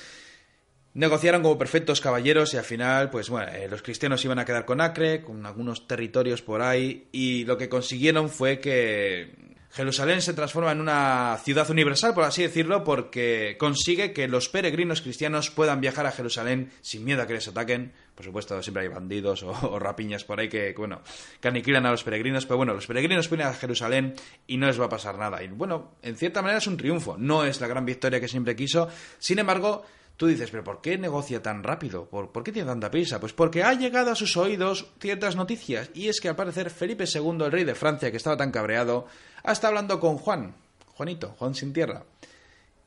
negociaron 0.94 1.42
como 1.44 1.58
perfectos 1.58 2.02
caballeros 2.02 2.54
y 2.54 2.58
al 2.58 2.64
final, 2.64 3.10
pues 3.10 3.30
bueno, 3.30 3.52
eh, 3.52 3.68
los 3.70 3.82
cristianos 3.82 4.24
iban 4.26 4.40
a 4.40 4.46
quedar 4.46 4.66
con 4.66 4.82
Acre, 4.82 5.22
con 5.22 5.46
algunos 5.46 5.88
territorios 5.88 6.42
por 6.42 6.62
ahí, 6.62 7.08
y 7.12 7.46
lo 7.46 7.58
que 7.58 7.70
consiguieron 7.70 8.30
fue 8.30 8.60
que 8.60 9.36
Jerusalén 9.72 10.22
se 10.22 10.34
transforma 10.34 10.72
en 10.72 10.80
una 10.82 11.38
ciudad 11.44 11.70
universal, 11.70 12.14
por 12.16 12.24
así 12.24 12.42
decirlo, 12.42 12.84
porque 12.84 13.58
consigue 13.60 14.12
que 14.14 14.28
los 14.28 14.50
peregrinos 14.50 15.02
cristianos 15.02 15.52
puedan 15.52 15.82
viajar 15.82 16.06
a 16.08 16.12
Jerusalén 16.12 16.72
sin 16.82 17.04
miedo 17.06 17.22
a 17.22 17.28
que 17.28 17.34
les 17.34 17.48
ataquen. 17.48 17.92
Por 18.18 18.26
supuesto, 18.26 18.60
siempre 18.64 18.82
hay 18.82 18.90
bandidos 18.90 19.44
o, 19.44 19.78
rapiñas 19.80 20.24
por 20.24 20.40
ahí 20.40 20.50
que, 20.50 20.74
bueno, 20.76 21.04
que 21.40 21.50
aniquilan 21.50 21.86
a 21.86 21.92
los 21.92 22.04
peregrinos, 22.04 22.48
pero 22.48 22.58
bueno, 22.58 22.74
los 22.74 22.88
peregrinos 22.88 23.30
vienen 23.30 23.46
a 23.46 23.54
Jerusalén 23.54 24.16
y 24.48 24.58
no 24.58 24.66
les 24.66 24.82
va 24.82 24.86
a 24.86 24.90
pasar 24.90 25.20
nada. 25.20 25.44
Y 25.44 25.50
bueno, 25.50 25.92
en 26.02 26.18
cierta 26.18 26.42
manera 26.42 26.58
es 26.58 26.66
un 26.66 26.78
triunfo, 26.78 27.16
no 27.16 27.46
es 27.46 27.62
la 27.62 27.68
gran 27.68 27.86
victoria 27.86 28.20
que 28.20 28.28
siempre 28.28 28.56
quiso. 28.56 28.90
Sin 29.20 29.38
embargo, 29.38 29.86
Tú 30.18 30.26
dices, 30.26 30.50
pero 30.50 30.64
¿por 30.64 30.82
qué 30.82 30.98
negocia 30.98 31.44
tan 31.44 31.62
rápido? 31.62 32.10
¿Por, 32.10 32.32
¿Por, 32.32 32.44
qué 32.44 32.52
tiene 32.52 32.68
tanta 32.68 32.90
prisa? 32.90 33.20
Pues 33.20 33.34
porque 33.34 33.62
ha 33.62 33.74
llegado 33.76 34.10
a 34.10 34.16
sus 34.16 34.36
oídos 34.36 34.88
ciertas 35.00 35.36
noticias. 35.36 35.92
Y 35.94 36.08
es 36.08 36.20
que 36.20 36.28
al 36.28 36.36
parecer 36.36 36.72
Felipe 36.72 37.04
II, 37.06 37.38
el 37.46 37.52
rey 37.52 37.66
de 37.66 37.76
Francia, 37.76 38.10
que 38.10 38.18
estaba 38.18 38.36
tan 38.36 38.50
cabreado, 38.50 39.06
está 39.44 39.68
hablando 39.68 40.00
con 40.00 40.18
Juan, 40.18 40.56
Juanito, 40.88 41.36
Juan 41.38 41.54
sin 41.54 41.72
tierra. 41.72 42.04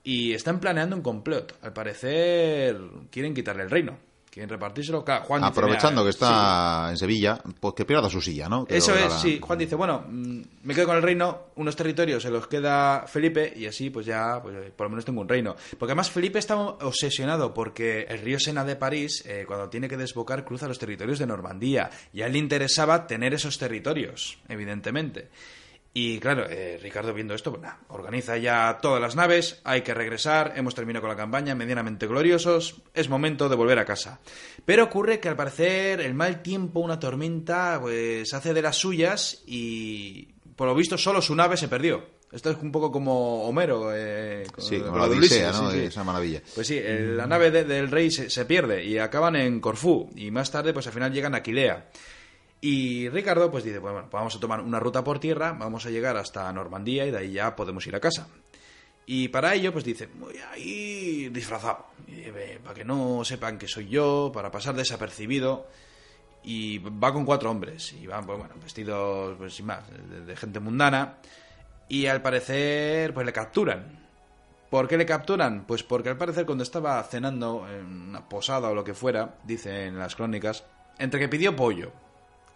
Y 0.03 0.33
están 0.33 0.59
planeando 0.59 0.97
un 0.97 1.03
complot. 1.03 1.57
Al 1.63 1.73
parecer 1.73 2.77
quieren 3.13 3.33
quitarle 3.33 3.63
el 3.63 3.71
reino. 3.71 4.10
Quieren 4.31 4.49
repartírselo. 4.49 5.05
Claro, 5.05 5.25
Juan 5.25 5.43
Aprovechando 5.43 6.05
dice, 6.05 6.19
que 6.19 6.25
está 6.25 6.85
sí. 6.87 6.91
en 6.91 6.97
Sevilla, 6.97 7.43
pues 7.59 7.75
que 7.75 7.85
pierda 7.85 8.09
su 8.09 8.21
silla, 8.21 8.49
¿no? 8.49 8.65
Que 8.65 8.77
Eso 8.77 8.95
es, 8.95 9.11
la... 9.11 9.19
sí. 9.19 9.41
Juan 9.43 9.59
dice, 9.59 9.75
bueno, 9.75 10.05
mm, 10.09 10.41
me 10.63 10.75
quedo 10.75 10.87
con 10.87 10.97
el 10.97 11.03
reino, 11.03 11.47
unos 11.57 11.75
territorios 11.75 12.23
se 12.23 12.31
los 12.31 12.47
queda 12.47 13.07
Felipe 13.09 13.53
y 13.57 13.67
así 13.67 13.91
pues 13.91 14.07
ya, 14.07 14.41
pues, 14.41 14.71
por 14.71 14.87
lo 14.87 14.91
menos 14.91 15.05
tengo 15.05 15.21
un 15.21 15.29
reino. 15.29 15.57
Porque 15.77 15.91
además 15.91 16.11
Felipe 16.11 16.39
está 16.39 16.57
obsesionado 16.57 17.53
porque 17.53 18.07
el 18.09 18.21
río 18.21 18.39
Sena 18.39 18.65
de 18.65 18.77
París, 18.77 19.25
eh, 19.27 19.45
cuando 19.47 19.69
tiene 19.69 19.89
que 19.89 19.97
desbocar, 19.97 20.45
cruza 20.45 20.69
los 20.69 20.79
territorios 20.79 21.19
de 21.19 21.27
Normandía. 21.27 21.91
Y 22.13 22.23
a 22.23 22.27
él 22.27 22.33
le 22.33 22.39
interesaba 22.39 23.09
tener 23.09 23.35
esos 23.35 23.59
territorios, 23.59 24.39
evidentemente. 24.49 25.29
Y 25.93 26.21
claro, 26.21 26.47
eh, 26.49 26.79
Ricardo 26.81 27.13
viendo 27.13 27.35
esto, 27.35 27.51
pues 27.51 27.63
nada, 27.63 27.81
organiza 27.89 28.37
ya 28.37 28.79
todas 28.81 29.01
las 29.01 29.17
naves, 29.17 29.61
hay 29.65 29.83
que 29.83 29.93
regresar, 29.93 30.53
hemos 30.55 30.77
terminado 30.77 31.03
con 31.03 31.11
la 31.11 31.17
campaña, 31.17 31.57
medianamente 31.57 32.07
gloriosos, 32.07 32.83
es 32.95 33.09
momento 33.09 33.49
de 33.49 33.57
volver 33.57 33.81
a 33.81 33.85
casa. 33.85 34.21
Pero 34.65 34.85
ocurre 34.85 35.19
que 35.19 35.29
al 35.29 35.35
parecer 35.35 36.01
el 36.01 36.15
mal 36.15 36.43
tiempo, 36.43 36.79
una 36.79 37.01
tormenta, 37.01 37.79
pues 37.81 38.33
hace 38.33 38.55
de 38.55 38.63
las 38.63 38.77
suyas 38.77 39.43
y 39.47 40.29
por 40.55 40.69
lo 40.69 40.77
visto 40.77 40.97
solo 40.97 41.21
su 41.21 41.35
nave 41.35 41.57
se 41.57 41.67
perdió. 41.67 42.21
Esto 42.31 42.51
es 42.51 42.59
un 42.63 42.71
poco 42.71 42.93
como 42.93 43.45
Homero. 43.49 43.91
Eh, 43.93 44.47
sí, 44.59 44.79
como 44.79 44.99
la 44.99 45.05
Odisea, 45.05 45.51
¿no? 45.51 45.73
Sí, 45.73 45.79
sí. 45.79 45.85
Esa 45.87 46.05
maravilla. 46.05 46.41
Pues 46.55 46.69
sí, 46.69 46.79
el, 46.79 47.17
la 47.17 47.27
nave 47.27 47.51
de, 47.51 47.65
del 47.65 47.91
rey 47.91 48.11
se, 48.13 48.31
se, 48.31 48.45
pierde 48.45 48.85
y 48.85 48.99
acaban 48.99 49.35
en 49.35 49.61
Corfú. 49.61 50.09
Y 50.15 50.31
más 50.31 50.53
tarde, 50.53 50.73
pues 50.73 50.87
al 50.87 50.93
final 50.93 51.13
llegan 51.13 51.35
a 51.35 51.39
Aquilea. 51.39 51.89
Y 52.61 53.09
Ricardo 53.09 53.51
pues 53.51 53.65
dice, 53.65 53.79
bueno, 53.79 54.09
vamos 54.11 54.37
a 54.37 54.41
tomar 54.41 54.61
una 54.61 54.79
ruta 54.79 55.03
por 55.03 55.19
tierra, 55.19 55.53
vamos 55.53 55.87
a 55.87 55.91
llegar 55.91 56.17
hasta 56.17 56.53
Normandía 56.53 57.07
y 57.07 57.11
de 57.11 57.19
ahí 57.19 57.33
ya 57.33 57.57
podemos 57.57 57.87
ir 57.87 57.97
a 57.97 58.01
casa. 58.01 58.29
Y 59.07 59.29
para 59.29 59.55
ello 59.55 59.73
pues 59.73 59.85
dice, 59.85 60.09
voy 60.15 60.37
a 60.37 60.57
ir 60.59 61.33
disfrazado, 61.33 61.87
para 62.63 62.75
que 62.75 62.85
no 62.85 63.25
sepan 63.25 63.59
que 63.59 63.67
soy 63.67 63.89
yo, 63.89 64.31
para 64.33 64.51
pasar 64.51 64.75
desapercibido. 64.75 65.67
Y 66.43 66.79
va 66.79 67.13
con 67.13 67.27
cuatro 67.27 67.51
hombres, 67.51 67.93
y 67.93 68.07
van 68.07 68.25
pues, 68.25 68.39
bueno, 68.39 68.55
vestidos 68.63 69.37
pues, 69.37 69.55
sin 69.55 69.67
más, 69.67 69.83
de, 69.91 70.23
de 70.23 70.37
gente 70.37 70.61
mundana. 70.61 71.19
Y 71.89 72.07
al 72.07 72.23
parecer 72.23 73.13
pues 73.13 73.27
le 73.27 73.33
capturan. 73.33 73.99
¿Por 74.71 74.87
qué 74.87 74.97
le 74.97 75.05
capturan? 75.05 75.65
Pues 75.67 75.83
porque 75.83 76.11
al 76.11 76.17
parecer 76.17 76.47
cuando 76.47 76.63
estaba 76.63 77.03
cenando 77.03 77.67
en 77.69 78.11
una 78.11 78.29
posada 78.29 78.69
o 78.69 78.75
lo 78.75 78.85
que 78.85 78.95
fuera, 78.95 79.39
dicen 79.45 79.99
las 79.99 80.15
crónicas, 80.15 80.65
entre 80.99 81.19
que 81.19 81.29
pidió 81.29 81.57
pollo, 81.57 81.93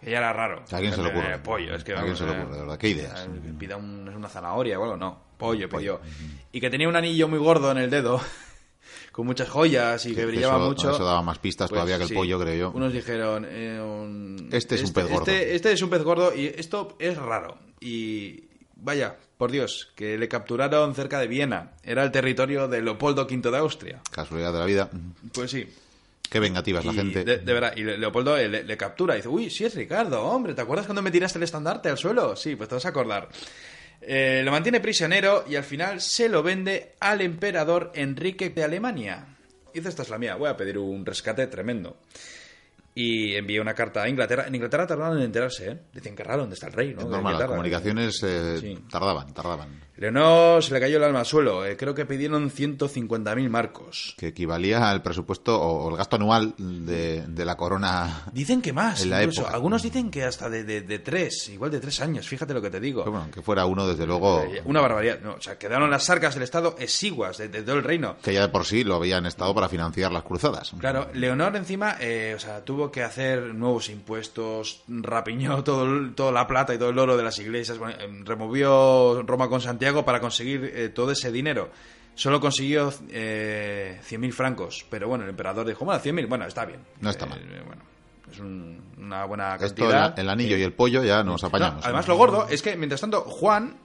que 0.05 0.11
ya 0.11 0.19
era 0.19 0.31
raro. 0.31 0.63
¿A 0.71 0.79
quién 0.79 0.93
se 0.93 1.01
le 1.01 1.09
ocurre? 1.09 1.33
Eh, 1.33 1.39
pollo, 1.39 1.73
es 1.75 1.83
que 1.83 1.93
¿A 1.93 2.03
quién 2.03 2.15
se 2.15 2.25
le 2.25 2.31
eh, 2.33 2.39
ocurre, 2.41 2.53
de 2.53 2.61
verdad? 2.61 2.77
¿Qué 2.77 2.89
ideas? 2.89 3.21
eh, 3.27 3.53
Pida 3.57 3.75
un- 3.75 4.07
una 4.07 4.29
zanahoria 4.29 4.79
o 4.79 4.83
algo, 4.83 4.95
no. 4.97 5.19
Pollo, 5.37 5.67
pidió. 5.67 5.99
Y 6.51 6.61
que 6.61 6.69
tenía 6.69 6.87
un 6.87 6.95
anillo 6.95 7.27
muy 7.27 7.39
gordo 7.39 7.71
en 7.71 7.77
el 7.79 7.89
dedo, 7.89 8.21
con 9.11 9.25
muchas 9.25 9.49
joyas 9.49 10.05
y 10.05 10.13
que 10.13 10.25
brillaba 10.25 10.57
eso, 10.57 10.65
mucho. 10.67 10.91
Eso 10.91 11.03
daba 11.03 11.23
más 11.23 11.39
pistas 11.39 11.69
Pues 11.69 11.77
todavía 11.77 11.97
que 11.97 12.03
el 12.03 12.09
sí. 12.09 12.13
pollo, 12.15 12.39
creo 12.39 12.55
yo. 12.55 12.71
Unos 12.71 12.93
dijeron, 12.93 13.47
eh, 13.49 13.79
un- 13.81 14.49
Este 14.51 14.75
es 14.75 14.83
un 14.83 14.93
pez 14.93 15.05
gordo. 15.09 15.19
Este, 15.31 15.55
este 15.55 15.71
es 15.71 15.81
un 15.81 15.89
pez 15.89 16.03
gordo 16.03 16.35
y 16.35 16.45
esto 16.55 16.95
es 16.99 17.17
raro. 17.17 17.57
Y 17.79 18.43
vaya, 18.75 19.15
por 19.37 19.49
Dios, 19.51 19.91
que 19.95 20.17
le 20.19 20.27
capturaron 20.27 20.93
cerca 20.93 21.19
de 21.19 21.27
Viena. 21.27 21.71
Era 21.83 22.03
el 22.03 22.11
territorio 22.11 22.67
de 22.67 22.81
Leopoldo 22.83 23.23
V 23.25 23.49
de 23.51 23.57
Austria. 23.57 24.01
Casualidad 24.11 24.53
de 24.53 24.59
la 24.59 24.65
vida. 24.65 24.89
Pues 25.33 25.49
sí. 25.51 25.67
Qué 26.29 26.39
vengativa 26.39 26.79
es 26.79 26.85
la 26.85 26.91
Y 26.91 26.95
gente. 26.95 27.23
De, 27.23 27.37
de 27.37 27.53
verdad, 27.53 27.73
y 27.75 27.83
Le- 27.83 27.97
Leopoldo 27.97 28.37
eh, 28.37 28.47
le, 28.49 28.63
le 28.63 28.77
captura 28.77 29.13
y 29.13 29.17
dice, 29.17 29.29
uy, 29.29 29.49
sí 29.49 29.65
es 29.65 29.75
Ricardo, 29.75 30.21
hombre, 30.23 30.53
¿te 30.53 30.61
acuerdas 30.61 30.85
cuando 30.85 31.01
me 31.01 31.11
tiraste 31.11 31.37
el 31.39 31.43
estandarte 31.43 31.89
al 31.89 31.97
suelo? 31.97 32.35
Sí, 32.35 32.55
pues 32.55 32.67
te 32.69 32.75
vas 32.75 32.85
a 32.85 32.89
acordar. 32.89 33.29
Eh, 34.01 34.41
lo 34.43 34.51
mantiene 34.51 34.79
prisionero 34.79 35.45
y 35.49 35.55
al 35.55 35.63
final 35.63 36.01
se 36.01 36.27
lo 36.29 36.43
vende 36.43 36.93
al 36.99 37.21
emperador 37.21 37.91
Enrique 37.95 38.49
de 38.49 38.63
Alemania. 38.63 39.25
Dice, 39.73 39.89
esta 39.89 40.03
es 40.03 40.09
la 40.09 40.17
mía, 40.17 40.35
voy 40.35 40.49
a 40.49 40.57
pedir 40.57 40.77
un 40.77 41.05
rescate 41.05 41.47
tremendo. 41.47 41.97
Y 42.97 43.35
envía 43.35 43.61
una 43.61 43.73
carta 43.73 44.03
a 44.03 44.09
Inglaterra. 44.09 44.45
En 44.47 44.55
Inglaterra 44.55 44.87
tardaron 44.87 45.17
en 45.17 45.25
enterarse, 45.25 45.69
¿eh? 45.69 45.81
Dicen 45.93 46.15
que 46.15 46.23
raro, 46.23 46.41
¿dónde 46.41 46.53
está 46.53 46.67
el 46.67 46.73
rey? 46.73 46.93
¿no? 46.93 47.01
Es 47.01 47.07
normal, 47.07 47.37
las 47.37 47.47
comunicaciones 47.49 48.23
eh, 48.23 48.57
Sí. 48.61 48.79
tardaban, 48.89 49.33
tardaban. 49.33 49.83
Leonor 49.97 50.61
se 50.63 50.73
le 50.73 50.79
cayó 50.79 50.97
el 50.97 51.03
alma 51.03 51.19
al 51.19 51.25
suelo. 51.25 51.65
eh, 51.65 51.75
creo 51.77 51.93
que 51.93 52.05
pidieron 52.05 52.49
150.000 52.49 53.49
marcos. 53.49 54.15
Que 54.17 54.27
equivalía 54.27 54.89
al 54.89 55.01
presupuesto 55.01 55.59
o, 55.61 55.85
o 55.85 55.89
el 55.89 55.97
gasto 55.97 56.15
anual 56.15 56.53
de, 56.57 57.25
de 57.27 57.45
la 57.45 57.55
corona. 57.57 58.23
Dicen 58.31 58.61
que 58.61 58.71
más, 58.73 59.01
En 59.03 59.09
la 59.09 59.21
incluso. 59.23 59.41
época. 59.41 59.55
Algunos 59.55 59.83
dicen 59.83 60.09
que 60.09 60.23
hasta 60.23 60.49
de, 60.49 60.63
de, 60.63 60.81
de 60.81 60.99
tres, 60.99 61.49
igual 61.49 61.71
de 61.71 61.79
tres 61.81 61.99
años, 62.01 62.27
fíjate 62.27 62.53
lo 62.53 62.61
que 62.61 62.69
te 62.69 62.79
digo. 62.79 63.01
Pero 63.03 63.11
bueno, 63.11 63.31
que 63.31 63.41
fuera 63.41 63.65
uno, 63.65 63.87
desde 63.87 64.05
luego, 64.07 64.41
Eh, 64.43 64.61
Una 64.65 64.79
barbaridad. 64.81 65.19
No, 65.21 65.33
o 65.33 65.41
sea, 65.41 65.57
quedaron 65.57 65.89
las 65.89 66.09
arcas 66.09 66.33
del 66.33 66.43
Estado 66.43 66.75
exiguas 66.79 67.37
de, 67.37 67.49
todo 67.49 67.75
el 67.75 67.83
reino. 67.83 68.15
que 68.21 68.33
ya 68.33 68.41
de 68.41 68.49
por 68.49 68.65
sí 68.65 68.83
lo 68.85 68.95
habían 68.95 69.25
estado 69.25 69.53
para 69.53 69.67
financiar 69.69 70.11
las 70.11 70.23
cruzadas. 70.23 70.71
Claro, 70.79 71.09
Leonor 71.13 71.55
encima, 71.57 71.97
o 72.35 72.39
sea, 72.39 72.63
tuvo 72.63 72.84
que 72.91 73.03
hacer 73.03 73.53
nuevos 73.55 73.89
impuestos, 73.89 74.83
rapiñó 74.87 75.63
todo, 75.65 76.11
toda 76.15 76.31
la 76.31 76.47
plata 76.47 76.73
y 76.73 76.77
todo 76.77 76.89
el 76.89 76.99
oro 76.99 77.17
de 77.17 77.23
las 77.23 77.37
iglesias, 77.39 77.77
bueno, 77.77 77.95
eh, 77.99 78.21
removió 78.25 79.23
Roma 79.23 79.49
con 79.49 79.61
Santiago 79.61 80.03
para 80.05 80.19
conseguir 80.19 80.71
eh, 80.73 80.89
todo 80.89 81.11
ese 81.11 81.31
dinero. 81.31 81.69
Solo 82.15 82.39
consiguió 82.39 82.93
eh, 83.09 83.99
100.000 84.09 84.31
francos, 84.31 84.85
pero 84.89 85.07
bueno, 85.09 85.25
el 85.25 85.31
emperador 85.31 85.67
dijo, 85.67 85.83
bueno, 85.83 86.01
100.000, 86.01 86.27
bueno, 86.29 86.45
está 86.45 86.63
bien. 86.65 86.79
No 87.01 87.09
está 87.09 87.25
Eh, 87.25 87.29
mal. 87.29 87.41
bueno, 87.65 87.81
es 88.31 88.39
un- 88.39 88.81
una 88.97 89.25
buena 89.25 89.55
Esto, 89.55 89.67
cantidad. 89.83 90.13
el, 90.17 90.23
el 90.25 90.29
anillo 90.29 90.55
y 90.57 90.63
el 90.63 90.71
pollo 90.73 91.03
ya 91.03 91.23
nos 91.23 91.41
No, 91.43 91.49
apañamos. 91.49 91.83
además, 91.83 92.07
lo 92.07 92.15
gordo 92.15 92.47
es 92.49 92.61
que, 92.61 92.77
mientras 92.77 93.01
tanto, 93.01 93.21
Juan, 93.21 93.75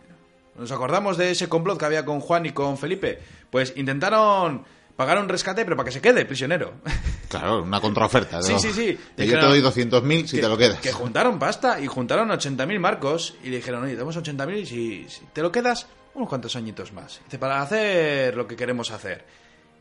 nos 0.56 0.70
acordamos 0.70 1.16
de 1.16 1.32
ese 1.32 1.48
complot 1.48 1.78
que 1.78 1.84
había 1.86 2.04
con 2.04 2.20
Juan 2.20 2.46
y 2.46 2.50
con 2.52 2.78
Felipe, 2.78 3.18
pues 3.50 3.72
intentaron 3.76 4.62
pagar 4.94 5.18
un 5.18 5.28
rescate, 5.28 5.64
pero 5.64 5.76
para 5.76 5.86
que 5.86 5.92
se 5.92 6.00
quede 6.00 6.24
prisionero. 6.24 6.74
Claro, 7.30 7.62
una 7.62 7.80
contraoferta. 7.80 8.42
Sí, 8.42 8.54
¿no? 8.54 8.58
sí, 8.58 8.72
sí. 8.72 8.98
Que 9.16 9.24
yo 9.24 9.38
te 9.38 9.46
doy 9.46 9.60
200.000 9.60 10.26
si 10.26 10.36
que, 10.36 10.42
te 10.42 10.48
lo 10.48 10.58
quedas. 10.58 10.80
Que 10.80 10.90
juntaron 10.90 11.38
pasta 11.38 11.80
y 11.80 11.86
juntaron 11.86 12.28
80.000 12.28 12.78
marcos 12.80 13.36
y 13.44 13.50
le 13.50 13.56
dijeron, 13.56 13.84
oye, 13.84 13.94
damos 13.94 14.16
80.000 14.16 14.58
y 14.58 14.66
si, 14.66 15.08
si 15.08 15.20
te 15.32 15.40
lo 15.40 15.52
quedas, 15.52 15.86
unos 16.14 16.28
cuantos 16.28 16.56
añitos 16.56 16.92
más. 16.92 17.20
Dice, 17.24 17.38
para 17.38 17.62
hacer 17.62 18.36
lo 18.36 18.48
que 18.48 18.56
queremos 18.56 18.90
hacer. 18.90 19.24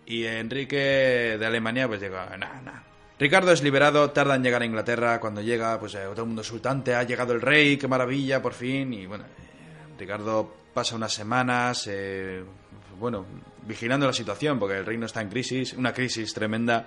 Y 0.05 0.25
Enrique 0.25 1.37
de 1.39 1.45
Alemania, 1.45 1.87
pues 1.87 1.99
llega, 1.99 2.37
nada, 2.37 2.61
nada. 2.61 2.83
Ricardo 3.17 3.51
es 3.51 3.63
liberado, 3.63 4.11
tarda 4.11 4.35
en 4.35 4.43
llegar 4.43 4.61
a 4.61 4.65
Inglaterra. 4.65 5.19
Cuando 5.19 5.41
llega, 5.41 5.79
pues 5.79 5.95
eh, 5.95 6.03
todo 6.11 6.21
el 6.21 6.27
mundo 6.27 6.43
sultante, 6.43 6.93
ha 6.93 7.03
llegado 7.03 7.33
el 7.33 7.41
rey, 7.41 7.77
qué 7.77 7.87
maravilla, 7.87 8.43
por 8.43 8.53
fin. 8.53 8.93
Y 8.93 9.07
bueno, 9.07 9.25
eh, 9.25 9.97
Ricardo 9.97 10.53
pasa 10.73 10.95
unas 10.95 11.13
semanas, 11.13 11.87
eh, 11.87 12.43
bueno, 12.99 13.25
vigilando 13.65 14.05
la 14.05 14.13
situación, 14.13 14.57
porque 14.57 14.77
el 14.77 14.85
reino 14.85 15.07
está 15.07 15.21
en 15.21 15.29
crisis, 15.29 15.73
una 15.73 15.93
crisis 15.93 16.33
tremenda. 16.33 16.85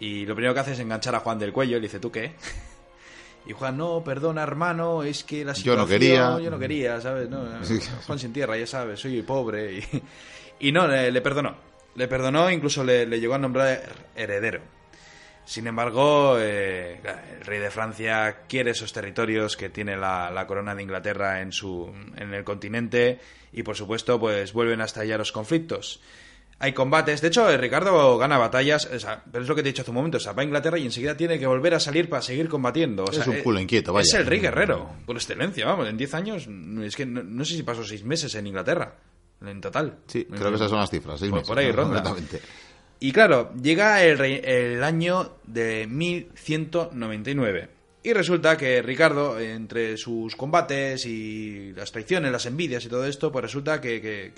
Y 0.00 0.26
lo 0.26 0.34
primero 0.34 0.54
que 0.54 0.60
hace 0.60 0.72
es 0.72 0.80
enganchar 0.80 1.14
a 1.14 1.20
Juan 1.20 1.38
del 1.38 1.52
cuello 1.52 1.76
y 1.76 1.80
le 1.80 1.86
dice, 1.86 2.00
¿tú 2.00 2.10
qué? 2.10 2.32
Y 3.46 3.52
Juan, 3.54 3.78
no, 3.78 4.04
perdona, 4.04 4.42
hermano, 4.42 5.02
es 5.02 5.24
que 5.24 5.46
la 5.46 5.52
Yo 5.52 5.56
situación... 5.56 5.78
no 5.78 5.86
quería. 5.86 6.38
Yo 6.40 6.50
no 6.50 6.58
quería, 6.58 7.00
¿sabes? 7.00 7.28
No. 7.30 7.42
Juan 8.06 8.18
sin 8.18 8.34
tierra, 8.34 8.56
ya 8.58 8.66
sabes, 8.66 9.00
soy 9.00 9.22
pobre. 9.22 9.78
Y, 9.78 10.02
y 10.68 10.72
no, 10.72 10.86
le, 10.86 11.10
le 11.10 11.20
perdonó. 11.22 11.56
Le 11.94 12.06
perdonó, 12.06 12.50
incluso 12.50 12.84
le, 12.84 13.06
le 13.06 13.18
llegó 13.18 13.34
a 13.34 13.38
nombrar 13.38 13.80
heredero. 14.14 14.60
Sin 15.44 15.66
embargo, 15.66 16.36
eh, 16.38 17.00
el 17.40 17.44
rey 17.44 17.58
de 17.58 17.70
Francia 17.70 18.42
quiere 18.46 18.70
esos 18.70 18.92
territorios 18.92 19.56
que 19.56 19.68
tiene 19.70 19.96
la, 19.96 20.30
la 20.30 20.46
corona 20.46 20.74
de 20.74 20.82
Inglaterra 20.82 21.40
en, 21.40 21.50
su, 21.50 21.92
en 22.16 22.34
el 22.34 22.44
continente 22.44 23.18
y, 23.52 23.62
por 23.62 23.74
supuesto, 23.74 24.20
pues 24.20 24.52
vuelven 24.52 24.80
a 24.80 24.84
estallar 24.84 25.18
los 25.18 25.32
conflictos. 25.32 26.00
Hay 26.62 26.72
combates. 26.74 27.20
De 27.22 27.28
hecho, 27.28 27.48
eh, 27.50 27.56
Ricardo 27.56 28.18
gana 28.18 28.36
batallas, 28.36 28.84
o 28.86 29.00
sea, 29.00 29.24
pero 29.32 29.42
es 29.42 29.48
lo 29.48 29.54
que 29.56 29.62
te 29.62 29.70
he 29.70 29.72
dicho 29.72 29.80
hace 29.82 29.90
un 29.90 29.94
momento. 29.96 30.18
O 30.18 30.20
sea, 30.20 30.32
va 30.34 30.42
a 30.42 30.44
Inglaterra 30.44 30.78
y 30.78 30.84
enseguida 30.84 31.16
tiene 31.16 31.38
que 31.38 31.46
volver 31.46 31.72
a 31.74 31.80
salir 31.80 32.08
para 32.10 32.20
seguir 32.20 32.48
combatiendo. 32.50 33.04
O 33.04 33.10
Es 33.10 33.26
un 33.26 33.36
eh, 33.36 33.42
culo 33.42 33.58
inquieto, 33.60 33.92
vaya. 33.94 34.02
Es 34.06 34.12
el 34.14 34.26
rey 34.26 34.40
guerrero, 34.40 34.90
por 35.06 35.16
excelencia, 35.16 35.64
vamos. 35.66 35.88
En 35.88 35.96
10 35.96 36.14
años, 36.14 36.46
es 36.84 36.94
que 36.96 37.06
no, 37.06 37.22
no 37.22 37.44
sé 37.46 37.54
si 37.56 37.62
pasó 37.62 37.82
6 37.82 38.04
meses 38.04 38.34
en 38.34 38.46
Inglaterra, 38.46 38.94
en 39.44 39.60
total. 39.60 40.00
Sí, 40.06 40.26
creo 40.26 40.50
que 40.50 40.56
esas 40.56 40.68
son 40.70 40.80
las 40.80 40.90
cifras. 40.90 41.18
Por- 41.20 41.30
meses, 41.32 41.48
por 41.48 41.58
ahí 41.58 41.72
ronda. 41.72 42.02
completamente. 42.02 42.46
Y 43.00 43.12
claro, 43.12 43.54
llega 43.62 44.04
el, 44.04 44.18
rey- 44.18 44.42
el 44.44 44.84
año 44.84 45.36
de 45.46 45.86
1199 45.88 47.68
Y 48.02 48.12
resulta 48.12 48.56
que 48.56 48.82
Ricardo, 48.82 49.38
entre 49.40 49.96
sus 49.96 50.36
combates 50.36 51.04
y 51.06 51.72
las 51.74 51.92
traiciones, 51.92 52.32
las 52.32 52.44
envidias 52.46 52.84
y 52.84 52.88
todo 52.88 53.06
esto, 53.06 53.30
pues 53.32 53.42
resulta 53.42 53.80
que, 53.80 54.00
que, 54.00 54.32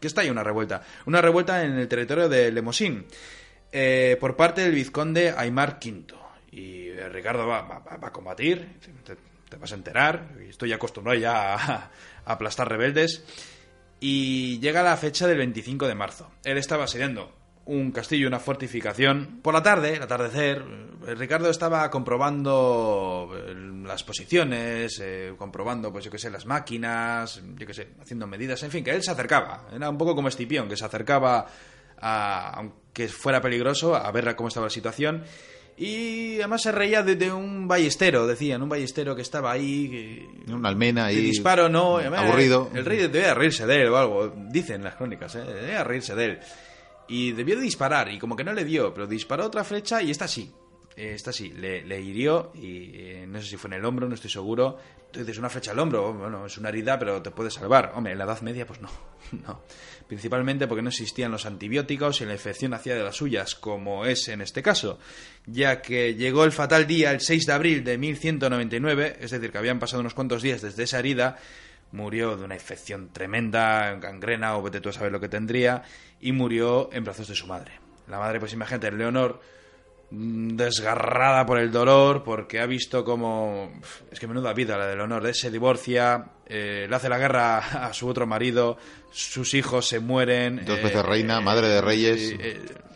que 0.00 0.06
está 0.06 0.20
ahí 0.22 0.30
una 0.30 0.42
revuelta. 0.44 0.82
Una 1.06 1.20
revuelta 1.20 1.64
en 1.64 1.72
el 1.78 1.88
territorio 1.88 2.28
de 2.28 2.50
Lemosín, 2.52 3.06
eh, 3.72 4.16
por 4.20 4.36
parte 4.36 4.62
del 4.62 4.72
vizconde 4.72 5.34
Aymar 5.36 5.78
V. 5.84 6.14
Y 6.52 6.88
eh, 6.88 7.08
Ricardo 7.08 7.46
va, 7.46 7.62
va- 7.62 7.82
a 8.00 8.12
combatir, 8.12 8.78
te, 9.48 9.56
vas 9.56 9.72
a 9.72 9.74
enterar, 9.74 10.28
estoy 10.48 10.72
acostumbrado 10.72 11.18
ya 11.18 11.54
a, 11.54 11.74
a 11.76 11.90
aplastar 12.24 12.68
rebeldes. 12.68 13.24
Y 14.00 14.58
llega 14.60 14.82
la 14.82 14.96
fecha 14.96 15.26
del 15.26 15.38
25 15.38 15.88
de 15.88 15.94
marzo. 15.94 16.30
Él 16.44 16.58
estaba 16.58 16.84
asediando 16.84 17.34
un 17.66 17.90
castillo, 17.90 18.28
una 18.28 18.38
fortificación. 18.38 19.40
Por 19.42 19.52
la 19.54 19.62
tarde, 19.62 19.94
el 19.96 20.02
atardecer, 20.02 20.62
eh, 21.06 21.14
Ricardo 21.16 21.50
estaba 21.50 21.90
comprobando 21.90 23.30
eh, 23.36 23.54
las 23.84 24.04
posiciones, 24.04 25.00
eh, 25.02 25.32
comprobando, 25.36 25.92
pues 25.92 26.04
yo 26.04 26.10
qué 26.10 26.18
sé, 26.18 26.30
las 26.30 26.46
máquinas, 26.46 27.42
yo 27.56 27.66
qué 27.66 27.74
sé, 27.74 27.88
haciendo 28.00 28.26
medidas, 28.26 28.62
en 28.62 28.70
fin, 28.70 28.84
que 28.84 28.92
él 28.92 29.02
se 29.02 29.10
acercaba. 29.10 29.66
Era 29.74 29.90
un 29.90 29.98
poco 29.98 30.14
como 30.14 30.28
Escipión, 30.28 30.68
que 30.68 30.76
se 30.76 30.84
acercaba, 30.84 31.46
a, 32.00 32.50
aunque 32.58 33.08
fuera 33.08 33.40
peligroso, 33.40 33.94
a 33.96 34.10
ver 34.12 34.34
cómo 34.36 34.48
estaba 34.48 34.66
la 34.66 34.70
situación. 34.70 35.24
Y 35.78 36.36
además 36.38 36.62
se 36.62 36.72
reía 36.72 37.02
de, 37.02 37.16
de 37.16 37.30
un 37.30 37.68
ballestero, 37.68 38.26
decían, 38.26 38.62
un 38.62 38.68
ballestero 38.70 39.14
que 39.14 39.20
estaba 39.22 39.52
ahí. 39.52 39.90
que- 40.46 40.52
Una 40.54 40.70
almena 40.70 41.06
ahí. 41.06 41.16
disparo 41.20 41.68
no. 41.68 41.98
Aburrido. 41.98 42.70
El 42.74 42.84
rey 42.86 42.96
debía 43.08 43.34
reírse 43.34 43.66
de 43.66 43.82
él 43.82 43.88
o 43.88 43.96
algo. 43.98 44.32
Dicen 44.48 44.82
las 44.82 44.94
crónicas, 44.94 45.34
¿eh? 45.34 45.44
Debía 45.44 45.84
reírse 45.84 46.14
de 46.14 46.24
él. 46.24 46.38
Y 47.08 47.32
debió 47.32 47.56
de 47.56 47.62
disparar, 47.62 48.10
y 48.10 48.18
como 48.18 48.36
que 48.36 48.44
no 48.44 48.52
le 48.52 48.64
dio, 48.64 48.92
pero 48.92 49.06
disparó 49.06 49.46
otra 49.46 49.64
flecha 49.64 50.02
y 50.02 50.10
esta 50.10 50.26
sí. 50.26 50.52
Eh, 50.96 51.12
Esta 51.14 51.30
sí, 51.30 51.50
le, 51.50 51.84
le 51.84 52.00
hirió 52.00 52.52
y 52.54 52.90
eh, 52.94 53.26
no 53.28 53.38
sé 53.40 53.48
si 53.48 53.56
fue 53.58 53.68
en 53.68 53.74
el 53.74 53.84
hombro, 53.84 54.08
no 54.08 54.14
estoy 54.14 54.30
seguro. 54.30 54.78
Dices, 55.12 55.38
una 55.38 55.50
flecha 55.50 55.70
al 55.72 55.78
hombro, 55.78 56.12
bueno, 56.14 56.46
es 56.46 56.56
una 56.56 56.70
herida, 56.70 56.98
pero 56.98 57.20
te 57.22 57.30
puede 57.30 57.50
salvar. 57.50 57.92
Hombre, 57.94 58.12
en 58.12 58.18
la 58.18 58.24
Edad 58.24 58.40
Media, 58.40 58.66
pues 58.66 58.80
no, 58.80 58.88
no. 59.46 59.60
Principalmente 60.08 60.66
porque 60.66 60.82
no 60.82 60.88
existían 60.88 61.30
los 61.32 61.44
antibióticos 61.44 62.22
y 62.22 62.24
la 62.24 62.32
infección 62.32 62.72
hacía 62.72 62.94
de 62.94 63.02
las 63.02 63.16
suyas, 63.16 63.54
como 63.54 64.06
es 64.06 64.28
en 64.28 64.40
este 64.40 64.62
caso, 64.62 64.98
ya 65.44 65.82
que 65.82 66.14
llegó 66.14 66.44
el 66.44 66.52
fatal 66.52 66.86
día, 66.86 67.10
el 67.10 67.20
6 67.20 67.44
de 67.46 67.52
abril 67.52 67.84
de 67.84 67.98
1199, 67.98 69.18
es 69.20 69.30
decir, 69.30 69.52
que 69.52 69.58
habían 69.58 69.78
pasado 69.78 70.00
unos 70.00 70.14
cuantos 70.14 70.42
días 70.42 70.62
desde 70.62 70.84
esa 70.84 70.98
herida, 70.98 71.36
murió 71.96 72.36
de 72.36 72.44
una 72.44 72.54
infección 72.54 73.08
tremenda, 73.12 73.94
gangrena 73.94 74.56
o 74.56 74.62
vete 74.62 74.80
tú 74.80 74.90
a 74.90 74.92
saber 74.92 75.10
lo 75.10 75.18
que 75.18 75.28
tendría, 75.28 75.82
y 76.20 76.32
murió 76.32 76.90
en 76.92 77.02
brazos 77.02 77.28
de 77.28 77.34
su 77.34 77.46
madre. 77.46 77.72
La 78.08 78.18
madre, 78.18 78.38
pues 78.38 78.52
imagínate, 78.52 78.92
Leonor, 78.92 79.40
mm, 80.10 80.50
desgarrada 80.50 81.44
por 81.44 81.58
el 81.58 81.72
dolor, 81.72 82.22
porque 82.22 82.60
ha 82.60 82.66
visto 82.66 83.04
como... 83.04 83.80
Es 84.12 84.20
que 84.20 84.28
menuda 84.28 84.52
vida 84.52 84.78
la 84.78 84.86
de 84.86 84.96
Leonor, 84.96 85.26
¿eh? 85.26 85.34
se 85.34 85.50
divorcia, 85.50 86.26
eh, 86.46 86.86
le 86.88 86.94
hace 86.94 87.08
la 87.08 87.18
guerra 87.18 87.58
a 87.58 87.92
su 87.92 88.06
otro 88.06 88.26
marido, 88.26 88.78
sus 89.10 89.54
hijos 89.54 89.88
se 89.88 89.98
mueren... 89.98 90.64
Dos 90.64 90.78
eh, 90.78 90.82
veces 90.84 91.04
reina, 91.04 91.40
madre 91.40 91.68
de 91.68 91.80
reyes. 91.80 92.34